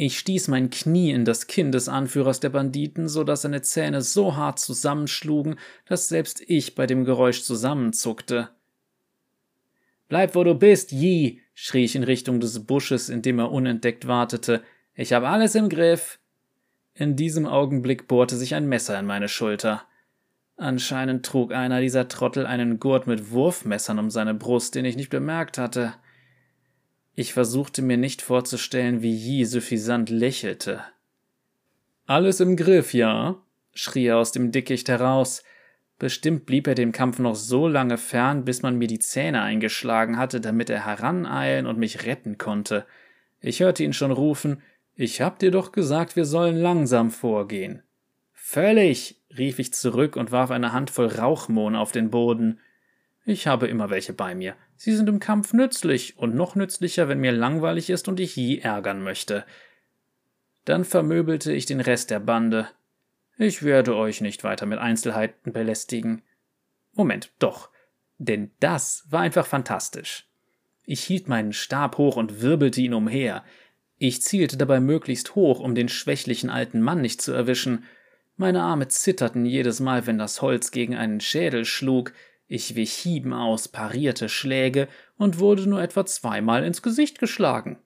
Ich 0.00 0.16
stieß 0.16 0.46
mein 0.46 0.70
Knie 0.70 1.10
in 1.10 1.24
das 1.24 1.48
Kinn 1.48 1.72
des 1.72 1.88
Anführers 1.88 2.38
der 2.38 2.50
Banditen, 2.50 3.08
so 3.08 3.24
dass 3.24 3.42
seine 3.42 3.62
Zähne 3.62 4.00
so 4.00 4.36
hart 4.36 4.60
zusammenschlugen, 4.60 5.56
dass 5.86 6.08
selbst 6.08 6.40
ich 6.40 6.76
bei 6.76 6.86
dem 6.86 7.04
Geräusch 7.04 7.42
zusammenzuckte. 7.42 8.48
Bleib, 10.08 10.36
wo 10.36 10.44
du 10.44 10.54
bist, 10.54 10.92
Yi, 10.92 11.40
schrie 11.52 11.84
ich 11.84 11.96
in 11.96 12.04
Richtung 12.04 12.38
des 12.38 12.64
Busches, 12.64 13.08
in 13.08 13.22
dem 13.22 13.40
er 13.40 13.50
unentdeckt 13.50 14.06
wartete. 14.06 14.62
Ich 14.94 15.12
habe 15.12 15.28
alles 15.28 15.56
im 15.56 15.68
Griff. 15.68 16.20
In 16.94 17.16
diesem 17.16 17.46
Augenblick 17.46 18.06
bohrte 18.06 18.36
sich 18.36 18.54
ein 18.54 18.68
Messer 18.68 18.96
in 19.00 19.04
meine 19.04 19.28
Schulter. 19.28 19.82
Anscheinend 20.56 21.26
trug 21.26 21.52
einer 21.52 21.80
dieser 21.80 22.06
Trottel 22.06 22.46
einen 22.46 22.78
Gurt 22.78 23.08
mit 23.08 23.32
Wurfmessern 23.32 23.98
um 23.98 24.10
seine 24.10 24.34
Brust, 24.34 24.76
den 24.76 24.84
ich 24.84 24.96
nicht 24.96 25.10
bemerkt 25.10 25.58
hatte. 25.58 25.94
Ich 27.20 27.32
versuchte 27.32 27.82
mir 27.82 27.96
nicht 27.96 28.22
vorzustellen, 28.22 29.02
wie 29.02 29.12
Yi 29.12 29.44
suffisant 29.44 30.08
lächelte. 30.08 30.84
Alles 32.06 32.38
im 32.38 32.54
Griff, 32.54 32.94
ja? 32.94 33.42
schrie 33.74 34.06
er 34.06 34.18
aus 34.18 34.30
dem 34.30 34.52
Dickicht 34.52 34.88
heraus. 34.88 35.42
Bestimmt 35.98 36.46
blieb 36.46 36.68
er 36.68 36.76
dem 36.76 36.92
Kampf 36.92 37.18
noch 37.18 37.34
so 37.34 37.66
lange 37.66 37.98
fern, 37.98 38.44
bis 38.44 38.62
man 38.62 38.78
mir 38.78 38.86
die 38.86 39.00
Zähne 39.00 39.42
eingeschlagen 39.42 40.16
hatte, 40.16 40.40
damit 40.40 40.70
er 40.70 40.86
heraneilen 40.86 41.66
und 41.66 41.76
mich 41.76 42.06
retten 42.06 42.38
konnte. 42.38 42.86
Ich 43.40 43.58
hörte 43.58 43.82
ihn 43.82 43.94
schon 43.94 44.12
rufen, 44.12 44.62
ich 44.94 45.20
hab 45.20 45.40
dir 45.40 45.50
doch 45.50 45.72
gesagt, 45.72 46.14
wir 46.14 46.24
sollen 46.24 46.56
langsam 46.56 47.10
vorgehen. 47.10 47.82
Völlig, 48.32 49.20
rief 49.36 49.58
ich 49.58 49.74
zurück 49.74 50.14
und 50.14 50.30
warf 50.30 50.52
eine 50.52 50.72
Handvoll 50.72 51.08
Rauchmohn 51.08 51.74
auf 51.74 51.90
den 51.90 52.10
Boden. 52.10 52.60
Ich 53.24 53.48
habe 53.48 53.66
immer 53.66 53.90
welche 53.90 54.12
bei 54.12 54.36
mir. 54.36 54.54
Sie 54.78 54.94
sind 54.94 55.08
im 55.08 55.18
Kampf 55.18 55.52
nützlich 55.52 56.16
und 56.18 56.36
noch 56.36 56.54
nützlicher, 56.54 57.08
wenn 57.08 57.18
mir 57.18 57.32
langweilig 57.32 57.90
ist 57.90 58.06
und 58.06 58.20
ich 58.20 58.36
Yi 58.36 58.60
ärgern 58.60 59.02
möchte. 59.02 59.44
Dann 60.64 60.84
vermöbelte 60.84 61.52
ich 61.52 61.66
den 61.66 61.80
Rest 61.80 62.10
der 62.10 62.20
Bande. 62.20 62.68
Ich 63.38 63.64
werde 63.64 63.96
euch 63.96 64.20
nicht 64.20 64.44
weiter 64.44 64.66
mit 64.66 64.78
Einzelheiten 64.78 65.52
belästigen. 65.52 66.22
Moment, 66.92 67.32
doch, 67.40 67.70
denn 68.18 68.52
das 68.60 69.04
war 69.10 69.20
einfach 69.20 69.46
fantastisch. 69.46 70.28
Ich 70.84 71.02
hielt 71.02 71.28
meinen 71.28 71.52
Stab 71.52 71.98
hoch 71.98 72.14
und 72.14 72.40
wirbelte 72.40 72.80
ihn 72.80 72.94
umher. 72.94 73.44
Ich 73.98 74.22
zielte 74.22 74.56
dabei 74.56 74.78
möglichst 74.78 75.34
hoch, 75.34 75.58
um 75.58 75.74
den 75.74 75.88
schwächlichen 75.88 76.50
alten 76.50 76.80
Mann 76.80 77.00
nicht 77.00 77.20
zu 77.20 77.32
erwischen, 77.32 77.84
meine 78.40 78.62
Arme 78.62 78.86
zitterten 78.86 79.44
jedes 79.44 79.80
Mal, 79.80 80.06
wenn 80.06 80.16
das 80.16 80.40
Holz 80.40 80.70
gegen 80.70 80.94
einen 80.94 81.20
Schädel 81.20 81.64
schlug, 81.64 82.12
ich 82.48 82.74
wich 82.74 82.94
Hieben 82.94 83.34
aus, 83.34 83.68
parierte 83.68 84.30
Schläge 84.30 84.88
und 85.18 85.38
wurde 85.38 85.68
nur 85.68 85.82
etwa 85.82 86.06
zweimal 86.06 86.64
ins 86.64 86.82
Gesicht 86.82 87.18
geschlagen. 87.18 87.78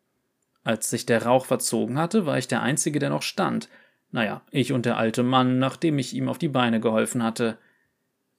Als 0.63 0.89
sich 0.89 1.05
der 1.05 1.25
Rauch 1.25 1.47
verzogen 1.47 1.99
hatte, 1.99 2.25
war 2.27 2.39
ich 2.39 2.47
der 2.47 2.63
Einzige, 2.63 3.01
der 3.01 3.11
noch 3.11 3.23
stand. 3.23 3.69
Naja, 4.13 4.43
ich 4.53 4.73
und 4.73 4.87
der 4.87 4.97
alte 4.97 5.25
Mann, 5.25 5.59
nachdem 5.59 5.99
ich 5.99 6.15
ihm 6.15 6.29
auf 6.29 6.39
die 6.39 6.49
Beine 6.49 6.79
geholfen 6.79 7.25
hatte. 7.25 7.59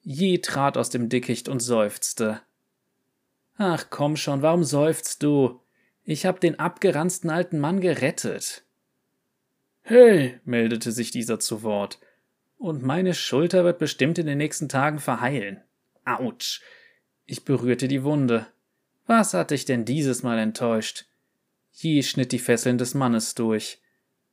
Je 0.00 0.38
trat 0.38 0.78
aus 0.78 0.88
dem 0.88 1.10
Dickicht 1.10 1.48
und 1.48 1.60
seufzte. 1.60 2.40
Ach 3.56 3.86
komm 3.90 4.16
schon, 4.16 4.40
warum 4.40 4.64
seufzt 4.64 5.22
du? 5.22 5.60
Ich 6.04 6.24
hab 6.24 6.40
den 6.40 6.58
abgeranzten 6.58 7.28
alten 7.28 7.60
Mann 7.60 7.80
gerettet. 7.80 8.64
Hey, 9.82 10.40
meldete 10.44 10.92
sich 10.92 11.10
dieser 11.10 11.38
zu 11.38 11.62
Wort. 11.62 11.98
Und 12.56 12.82
meine 12.82 13.12
Schulter 13.12 13.64
wird 13.64 13.78
bestimmt 13.78 14.18
in 14.18 14.26
den 14.26 14.38
nächsten 14.38 14.70
Tagen 14.70 14.98
verheilen. 14.98 15.60
Autsch. 16.04 16.62
Ich 17.26 17.44
berührte 17.44 17.88
die 17.88 18.02
Wunde. 18.02 18.46
Was 19.06 19.34
hat 19.34 19.50
dich 19.50 19.64
denn 19.64 19.84
dieses 19.84 20.22
Mal 20.22 20.38
enttäuscht? 20.38 21.06
Yi 21.72 22.02
schnitt 22.02 22.32
die 22.32 22.38
Fesseln 22.38 22.78
des 22.78 22.94
Mannes 22.94 23.34
durch. 23.34 23.80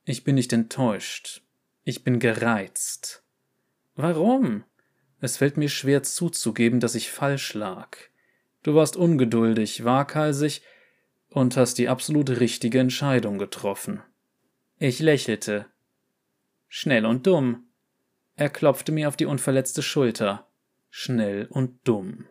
Ich 0.04 0.24
bin 0.24 0.34
nicht 0.34 0.52
enttäuscht. 0.52 1.42
Ich 1.84 2.04
bin 2.04 2.18
gereizt. 2.18 3.22
Warum? 3.96 4.64
Es 5.20 5.36
fällt 5.36 5.56
mir 5.56 5.68
schwer 5.68 6.02
zuzugeben, 6.02 6.80
dass 6.80 6.94
ich 6.94 7.10
falsch 7.10 7.54
lag. 7.54 7.96
Du 8.62 8.74
warst 8.74 8.96
ungeduldig, 8.96 9.84
waghalsig 9.84 10.62
und 11.28 11.56
hast 11.56 11.78
die 11.78 11.88
absolut 11.88 12.30
richtige 12.30 12.78
Entscheidung 12.78 13.38
getroffen. 13.38 14.02
Ich 14.78 15.00
lächelte. 15.00 15.66
Schnell 16.68 17.06
und 17.06 17.26
dumm. 17.26 17.66
Er 18.34 18.50
klopfte 18.50 18.92
mir 18.92 19.08
auf 19.08 19.16
die 19.16 19.26
unverletzte 19.26 19.82
Schulter. 19.82 20.48
Schnell 20.94 21.46
und 21.46 21.88
dumm. 21.88 22.26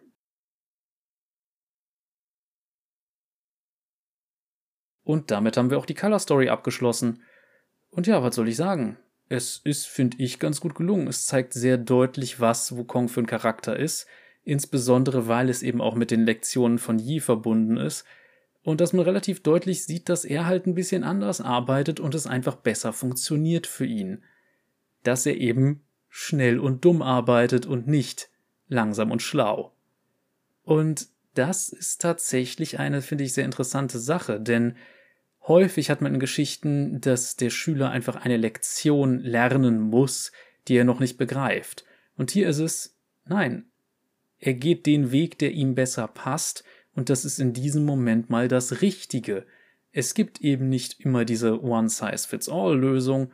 Und 5.04 5.32
damit 5.32 5.58
haben 5.58 5.72
wir 5.72 5.80
auch 5.80 5.88
die 5.88 5.96
Color 5.96 6.20
Story 6.20 6.50
abgeschlossen. 6.50 7.24
Und 7.90 8.06
ja, 8.06 8.22
was 8.22 8.36
soll 8.36 8.48
ich 8.48 8.56
sagen? 8.56 9.00
Es 9.30 9.58
ist, 9.58 9.88
finde 9.88 10.18
ich, 10.20 10.38
ganz 10.38 10.62
gut 10.62 10.76
gelungen. 10.76 11.08
Es 11.08 11.26
zeigt 11.26 11.54
sehr 11.54 11.80
deutlich, 11.80 12.40
was 12.40 12.78
Wukong 12.78 13.10
für 13.10 13.22
ein 13.22 13.26
Charakter 13.26 13.76
ist. 13.76 14.06
Insbesondere, 14.44 15.28
weil 15.28 15.50
es 15.50 15.64
eben 15.64 15.82
auch 15.82 15.96
mit 15.96 16.12
den 16.12 16.24
Lektionen 16.24 16.78
von 16.78 17.00
Yi 17.00 17.20
verbunden 17.20 17.78
ist. 17.78 18.06
Und 18.62 18.80
dass 18.80 18.94
man 18.94 19.06
relativ 19.06 19.42
deutlich 19.42 19.86
sieht, 19.86 20.08
dass 20.08 20.24
er 20.24 20.46
halt 20.46 20.68
ein 20.68 20.76
bisschen 20.76 21.04
anders 21.04 21.42
arbeitet 21.42 22.00
und 22.00 22.14
es 22.14 22.28
einfach 22.28 22.58
besser 22.58 22.94
funktioniert 22.94 23.66
für 23.66 23.88
ihn. 23.88 24.24
Dass 25.02 25.26
er 25.26 25.38
eben 25.38 25.84
schnell 26.10 26.60
und 26.60 26.86
dumm 26.86 27.02
arbeitet 27.02 27.66
und 27.66 27.88
nicht 27.88 28.31
langsam 28.72 29.12
und 29.12 29.22
schlau. 29.22 29.74
Und 30.64 31.08
das 31.34 31.70
ist 31.70 32.02
tatsächlich 32.02 32.80
eine, 32.80 33.02
finde 33.02 33.24
ich, 33.24 33.34
sehr 33.34 33.46
interessante 33.46 34.00
Sache, 34.00 34.40
denn 34.40 34.76
häufig 35.48 35.90
hat 35.90 36.02
man 36.02 36.14
in 36.14 36.20
Geschichten, 36.20 37.02
dass 37.02 37.36
der 37.36 37.50
Schüler 37.50 37.90
einfach 37.90 38.16
eine 38.16 38.38
Lektion 38.38 39.20
lernen 39.20 39.80
muss, 39.80 40.32
die 40.68 40.76
er 40.76 40.84
noch 40.84 41.00
nicht 41.00 41.18
begreift. 41.18 41.86
Und 42.16 42.32
hier 42.32 42.48
ist 42.48 42.60
es, 42.60 42.98
nein, 43.26 43.66
er 44.40 44.54
geht 44.54 44.86
den 44.86 45.12
Weg, 45.12 45.38
der 45.40 45.52
ihm 45.52 45.76
besser 45.76 46.08
passt, 46.08 46.64
und 46.94 47.10
das 47.10 47.24
ist 47.24 47.40
in 47.40 47.54
diesem 47.54 47.86
Moment 47.86 48.30
mal 48.30 48.48
das 48.48 48.82
Richtige. 48.82 49.46
Es 49.92 50.14
gibt 50.14 50.42
eben 50.42 50.68
nicht 50.68 51.00
immer 51.00 51.26
diese 51.26 51.62
One-Size-Fits-All-Lösung, 51.62 53.32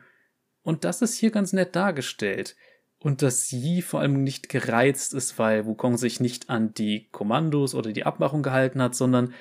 und 0.62 0.84
das 0.84 1.02
ist 1.02 1.14
hier 1.14 1.30
ganz 1.30 1.52
nett 1.52 1.74
dargestellt. 1.74 2.56
Und 3.00 3.22
dass 3.22 3.50
Yi 3.52 3.82
vor 3.82 4.00
allem 4.00 4.24
nicht 4.24 4.48
gereizt 4.48 5.14
ist, 5.14 5.38
weil 5.38 5.66
Wukong 5.66 5.96
sich 5.96 6.18
nicht 6.18 6.50
an 6.50 6.74
die 6.74 7.08
Kommandos 7.10 7.74
oder 7.74 7.92
die 7.92 8.04
Abmachung 8.04 8.42
gehalten 8.42 8.82
hat, 8.82 8.94
sondern 8.94 9.32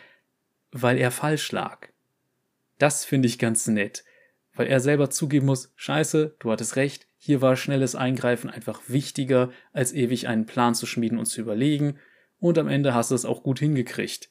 weil 0.72 0.98
er 0.98 1.12
falsch 1.12 1.52
lag. 1.52 1.88
Das 2.78 3.04
finde 3.04 3.28
ich 3.28 3.40
ganz 3.40 3.68
nett, 3.68 4.04
weil 4.54 4.68
er 4.68 4.80
selber 4.80 5.10
zugeben 5.10 5.48
muss, 5.48 5.72
scheiße, 5.76 6.36
du 6.40 6.52
hattest 6.52 6.76
recht, 6.76 7.08
hier 7.18 7.42
war 7.42 7.56
schnelles 7.56 7.96
Eingreifen 7.96 8.50
einfach 8.50 8.82
wichtiger, 8.88 9.52
als 9.74 9.94
ewig 9.94 10.28
einen 10.28 10.46
Plan 10.46 10.76
zu 10.76 10.86
schmieden 10.86 11.18
und 11.18 11.26
zu 11.26 11.42
überlegen, 11.42 11.98
und 12.40 12.60
am 12.60 12.68
Ende 12.68 12.94
hast 12.94 13.10
du 13.10 13.16
es 13.16 13.26
auch 13.26 13.42
gut 13.42 13.58
hingekriegt. 13.58 14.30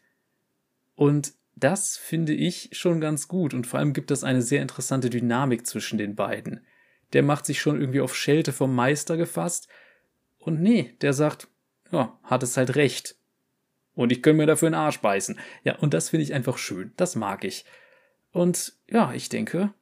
Und 0.95 1.35
das 1.57 1.97
finde 1.97 2.35
ich 2.35 2.71
schon 2.73 3.01
ganz 3.01 3.29
gut 3.29 3.55
und 3.55 3.67
vor 3.67 3.81
allem 3.81 3.93
gibt 3.93 4.11
es 4.11 4.23
eine 4.23 4.43
sehr 4.43 4.63
interessante 4.63 5.11
Dynamik 5.11 5.67
zwischen 5.67 5.99
den 5.99 6.15
beiden. 6.15 6.65
Der 7.13 7.23
macht 7.23 7.47
sich 7.47 7.61
schon 7.61 7.81
irgendwie 7.81 8.01
auf 8.01 8.15
Schelte 8.17 8.53
vom 8.53 8.75
Meister 8.75 9.17
gefasst 9.17 9.69
und 10.39 10.61
nee, 10.61 10.97
der 11.01 11.13
sagt, 11.13 11.49
ja, 11.91 12.19
hat 12.23 12.43
es 12.43 12.57
halt 12.57 12.77
recht. 12.77 13.17
Und 13.95 14.13
ich 14.13 14.23
könnte 14.23 14.39
mir 14.39 14.47
dafür 14.47 14.69
einen 14.69 14.75
Arsch 14.75 15.01
beißen. 15.01 15.39
Ja, 15.65 15.77
und 15.79 15.95
das 15.95 16.11
finde 16.11 16.25
ich 16.25 16.35
einfach 16.35 16.59
schön. 16.59 16.93
Das 16.97 17.17
mag 17.17 17.45
ich. 17.45 17.65
Und 18.31 18.75
ja, 18.89 19.13
ich 19.15 19.29
denke, 19.29 19.73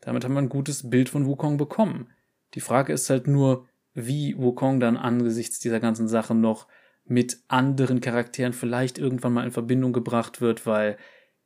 damit 0.00 0.24
haben 0.24 0.34
wir 0.34 0.42
ein 0.42 0.48
gutes 0.48 0.90
Bild 0.90 1.08
von 1.08 1.26
Wukong 1.26 1.56
bekommen. 1.56 2.10
Die 2.54 2.60
Frage 2.60 2.92
ist 2.92 3.08
halt 3.08 3.28
nur, 3.28 3.68
wie 3.94 4.36
Wukong 4.36 4.80
dann 4.80 4.96
angesichts 4.96 5.60
dieser 5.60 5.80
ganzen 5.80 6.08
Sache 6.08 6.34
noch 6.34 6.66
mit 7.04 7.38
anderen 7.48 8.00
Charakteren 8.00 8.52
vielleicht 8.52 8.98
irgendwann 8.98 9.32
mal 9.32 9.44
in 9.44 9.52
Verbindung 9.52 9.92
gebracht 9.92 10.40
wird, 10.40 10.66
weil 10.66 10.96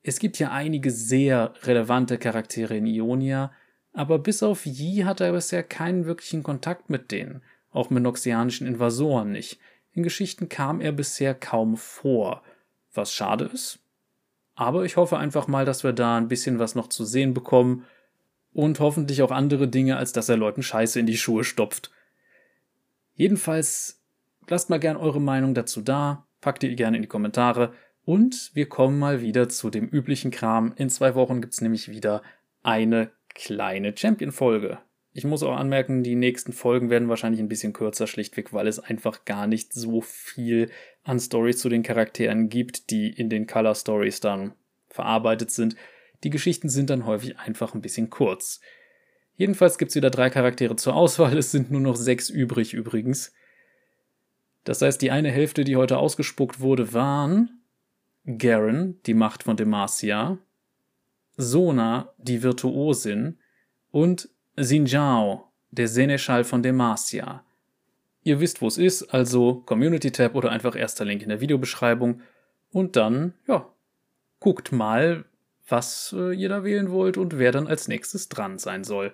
es 0.02 0.18
gibt 0.18 0.38
ja 0.38 0.50
einige 0.50 0.90
sehr 0.90 1.54
relevante 1.62 2.18
Charaktere 2.18 2.76
in 2.76 2.86
Ionia, 2.86 3.52
aber 3.94 4.18
bis 4.18 4.42
auf 4.42 4.66
Yi 4.66 5.04
hat 5.04 5.20
er 5.20 5.32
bisher 5.32 5.62
keinen 5.62 6.04
wirklichen 6.04 6.42
Kontakt 6.42 6.90
mit 6.90 7.12
denen, 7.12 7.42
auch 7.72 7.90
mit 7.90 8.02
noxianischen 8.02 8.66
Invasoren 8.66 9.32
nicht. 9.32 9.58
In 9.92 10.02
Geschichten 10.02 10.48
kam 10.48 10.80
er 10.80 10.92
bisher 10.92 11.34
kaum 11.34 11.76
vor, 11.76 12.42
was 12.92 13.12
schade 13.12 13.44
ist. 13.46 13.78
Aber 14.56 14.84
ich 14.84 14.96
hoffe 14.96 15.16
einfach 15.16 15.46
mal, 15.46 15.64
dass 15.64 15.84
wir 15.84 15.92
da 15.92 16.16
ein 16.16 16.28
bisschen 16.28 16.58
was 16.58 16.74
noch 16.74 16.88
zu 16.88 17.04
sehen 17.04 17.34
bekommen 17.34 17.84
und 18.52 18.80
hoffentlich 18.80 19.22
auch 19.22 19.30
andere 19.30 19.68
Dinge, 19.68 19.96
als 19.96 20.12
dass 20.12 20.28
er 20.28 20.36
Leuten 20.36 20.62
Scheiße 20.62 20.98
in 20.98 21.06
die 21.06 21.16
Schuhe 21.16 21.44
stopft. 21.44 21.90
Jedenfalls 23.14 24.02
lasst 24.48 24.70
mal 24.70 24.80
gern 24.80 24.96
eure 24.96 25.20
Meinung 25.20 25.54
dazu 25.54 25.80
da, 25.80 26.26
packt 26.40 26.62
die 26.64 26.74
gerne 26.74 26.96
in 26.96 27.02
die 27.02 27.08
Kommentare 27.08 27.72
und 28.04 28.50
wir 28.54 28.68
kommen 28.68 28.98
mal 28.98 29.20
wieder 29.20 29.48
zu 29.48 29.70
dem 29.70 29.86
üblichen 29.88 30.32
Kram. 30.32 30.72
In 30.76 30.90
zwei 30.90 31.14
Wochen 31.14 31.40
gibt's 31.40 31.60
nämlich 31.60 31.88
wieder 31.88 32.22
eine 32.62 33.10
kleine 33.34 33.96
Champion-Folge. 33.96 34.78
Ich 35.12 35.24
muss 35.24 35.44
auch 35.44 35.56
anmerken, 35.56 36.02
die 36.02 36.16
nächsten 36.16 36.52
Folgen 36.52 36.90
werden 36.90 37.08
wahrscheinlich 37.08 37.40
ein 37.40 37.48
bisschen 37.48 37.72
kürzer, 37.72 38.08
schlichtweg, 38.08 38.52
weil 38.52 38.66
es 38.66 38.80
einfach 38.80 39.24
gar 39.24 39.46
nicht 39.46 39.72
so 39.72 40.00
viel 40.00 40.70
an 41.04 41.20
Stories 41.20 41.58
zu 41.58 41.68
den 41.68 41.84
Charakteren 41.84 42.48
gibt, 42.48 42.90
die 42.90 43.10
in 43.10 43.30
den 43.30 43.46
Color 43.46 43.76
Stories 43.76 44.18
dann 44.18 44.54
verarbeitet 44.88 45.52
sind. 45.52 45.76
Die 46.24 46.30
Geschichten 46.30 46.68
sind 46.68 46.90
dann 46.90 47.06
häufig 47.06 47.38
einfach 47.38 47.74
ein 47.74 47.80
bisschen 47.80 48.10
kurz. 48.10 48.60
Jedenfalls 49.36 49.78
gibt's 49.78 49.94
wieder 49.94 50.10
drei 50.10 50.30
Charaktere 50.30 50.74
zur 50.76 50.94
Auswahl, 50.94 51.36
es 51.38 51.52
sind 51.52 51.70
nur 51.70 51.80
noch 51.80 51.96
sechs 51.96 52.28
übrig 52.30 52.74
übrigens. 52.74 53.32
Das 54.64 54.80
heißt, 54.82 55.00
die 55.02 55.10
eine 55.10 55.30
Hälfte, 55.30 55.64
die 55.64 55.76
heute 55.76 55.98
ausgespuckt 55.98 56.60
wurde, 56.60 56.92
waren 56.92 57.60
Garen, 58.38 59.00
die 59.06 59.14
Macht 59.14 59.42
von 59.42 59.56
Demacia, 59.56 60.38
Sona, 61.36 62.12
die 62.18 62.42
Virtuosin, 62.42 63.38
und 63.90 64.28
Xinjiao, 64.56 65.48
der 65.70 65.88
Seneschall 65.88 66.44
von 66.44 66.62
Demacia. 66.62 67.44
Ihr 68.22 68.40
wisst, 68.40 68.62
wo 68.62 68.66
es 68.66 68.78
ist, 68.78 69.14
also 69.14 69.62
Community 69.66 70.10
Tab 70.10 70.34
oder 70.34 70.50
einfach 70.50 70.74
erster 70.74 71.04
Link 71.04 71.22
in 71.22 71.28
der 71.28 71.40
Videobeschreibung. 71.40 72.20
Und 72.72 72.96
dann, 72.96 73.34
ja, 73.46 73.68
guckt 74.40 74.72
mal, 74.72 75.24
was 75.68 76.14
äh, 76.16 76.34
ihr 76.34 76.48
da 76.48 76.64
wählen 76.64 76.90
wollt 76.90 77.16
und 77.16 77.38
wer 77.38 77.52
dann 77.52 77.66
als 77.66 77.88
nächstes 77.88 78.28
dran 78.28 78.58
sein 78.58 78.84
soll. 78.84 79.12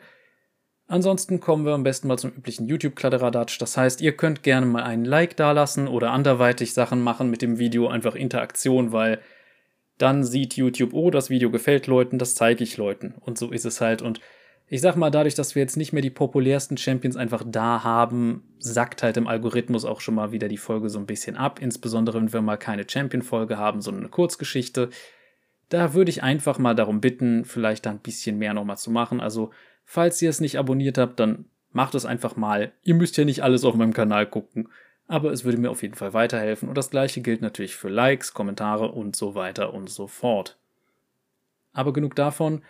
Ansonsten 0.87 1.41
kommen 1.41 1.65
wir 1.65 1.73
am 1.73 1.85
besten 1.85 2.09
mal 2.09 2.19
zum 2.19 2.31
üblichen 2.33 2.67
YouTube-Kladderadatsch. 2.67 3.61
Das 3.61 3.77
heißt, 3.77 4.01
ihr 4.01 4.17
könnt 4.17 4.43
gerne 4.43 4.67
mal 4.67 4.83
einen 4.83 5.05
Like 5.05 5.37
dalassen 5.37 5.87
oder 5.87 6.11
anderweitig 6.11 6.75
Sachen 6.75 7.01
machen 7.01 7.31
mit 7.31 7.43
dem 7.43 7.59
Video, 7.59 7.89
einfach 7.89 8.17
Interaktion, 8.17 8.91
weil 8.91 9.21
dann 10.01 10.25
sieht 10.25 10.57
YouTube, 10.57 10.95
oh, 10.95 11.11
das 11.11 11.29
Video 11.29 11.51
gefällt 11.51 11.87
Leuten, 11.87 12.19
das 12.19 12.35
zeige 12.35 12.65
ich 12.65 12.77
Leuten. 12.77 13.15
Und 13.21 13.37
so 13.37 13.51
ist 13.51 13.67
es 13.67 13.81
halt. 13.81 14.01
Und 14.01 14.21
ich 14.67 14.81
sag 14.81 14.97
mal, 14.97 15.11
dadurch, 15.11 15.35
dass 15.35 15.55
wir 15.55 15.63
jetzt 15.63 15.77
nicht 15.77 15.93
mehr 15.93 16.01
die 16.01 16.11
populärsten 16.11 16.77
Champions 16.77 17.17
einfach 17.17 17.45
da 17.47 17.85
haben, 17.85 18.45
sackt 18.59 19.03
halt 19.03 19.17
im 19.17 19.27
Algorithmus 19.27 19.85
auch 19.85 20.01
schon 20.01 20.15
mal 20.15 20.33
wieder 20.33 20.49
die 20.49 20.57
Folge 20.57 20.89
so 20.89 20.99
ein 20.99 21.07
bisschen 21.07 21.37
ab. 21.37 21.61
Insbesondere, 21.61 22.19
wenn 22.19 22.33
wir 22.33 22.41
mal 22.41 22.57
keine 22.57 22.89
Champion-Folge 22.89 23.59
haben, 23.59 23.83
sondern 23.83 24.05
eine 24.05 24.11
Kurzgeschichte. 24.11 24.89
Da 25.69 25.93
würde 25.93 26.11
ich 26.11 26.23
einfach 26.23 26.59
mal 26.59 26.75
darum 26.75 27.01
bitten, 27.01 27.45
vielleicht 27.45 27.85
da 27.85 27.91
ein 27.91 27.99
bisschen 27.99 28.39
mehr 28.39 28.55
nochmal 28.55 28.79
zu 28.79 28.91
machen. 28.91 29.21
Also, 29.21 29.51
falls 29.85 30.23
ihr 30.23 30.31
es 30.31 30.41
nicht 30.41 30.59
abonniert 30.59 30.97
habt, 30.97 31.21
dann 31.21 31.45
macht 31.73 31.95
es 31.95 32.07
einfach 32.07 32.37
mal. 32.37 32.73
Ihr 32.83 32.95
müsst 32.95 33.19
ja 33.19 33.25
nicht 33.25 33.43
alles 33.43 33.65
auf 33.65 33.75
meinem 33.75 33.93
Kanal 33.93 34.27
gucken 34.27 34.69
aber 35.11 35.33
es 35.33 35.45
würde 35.45 35.59
mir 35.59 35.73
auf 35.73 35.83
jeden 35.83 35.97
Fall 35.97 36.15
weiterhelfen 36.15 36.69
und 36.69 36.79
das 36.79 36.91
gleiche 36.91 37.21
gilt 37.21 37.43
natürlich 37.43 37.75
für 37.75 37.89
Likes, 37.89 38.33
Kommentare 38.33 38.93
und 38.93 39.17
so 39.17 39.35
weiter 39.35 39.75
und 39.75 39.91
so 39.91 40.07
fort. 40.07 40.57
Aber 41.73 41.93
genug 41.93 42.15
davon. 42.15 42.63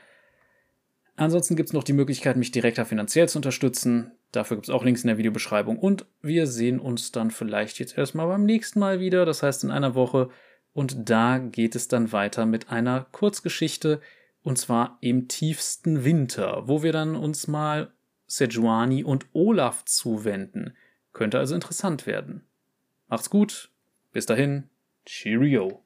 Ansonsten 1.17 1.55
gibt 1.55 1.69
es 1.69 1.75
noch 1.75 1.85
die 1.85 1.93
Möglichkeit, 1.93 2.39
mich 2.39 2.51
direkter 2.51 2.87
finanziell 2.87 3.29
zu 3.29 3.37
unterstützen. 3.37 4.13
Dafür 4.33 4.57
gibt 4.57 4.69
es 4.69 4.75
auch 4.75 4.85
Links 4.85 5.03
in 5.03 5.09
der 5.09 5.19
Videobeschreibung. 5.19 5.79
Und 5.79 6.07
wir 6.23 6.47
sehen 6.47 6.81
uns 6.81 7.13
dann 7.13 7.31
vielleicht 7.31 7.79
jetzt 7.79 7.99
erstmal 7.99 8.27
beim 8.27 8.45
nächsten 8.45 8.81
Mal 8.81 9.01
wieder, 9.01 9.27
das 9.27 9.43
heißt 9.43 9.65
in 9.65 9.71
einer 9.71 9.95
Woche. 9.95 10.31
Und 10.73 11.11
da 11.11 11.37
geht 11.37 11.75
es 11.75 11.89
dann 11.89 12.11
weiter 12.11 12.47
mit 12.47 12.71
einer 12.71 13.07
Kurzgeschichte, 13.13 14.01
und 14.43 14.57
zwar 14.57 14.97
im 15.03 15.29
tiefsten 15.29 16.05
Winter, 16.05 16.63
wo 16.67 16.83
wir 16.83 16.93
dann 16.93 17.17
uns 17.17 17.49
mal 17.49 17.93
Sejuani 18.27 19.05
und 19.05 19.27
Olaf 19.35 19.85
zuwenden. 19.85 20.75
Könnte 21.21 21.39
also 21.39 21.55
interessant 21.55 22.07
werden. 22.07 22.47
Macht's 23.07 23.29
gut. 23.29 23.71
Bis 24.11 24.25
dahin. 24.25 24.71
Cheerio. 25.05 25.85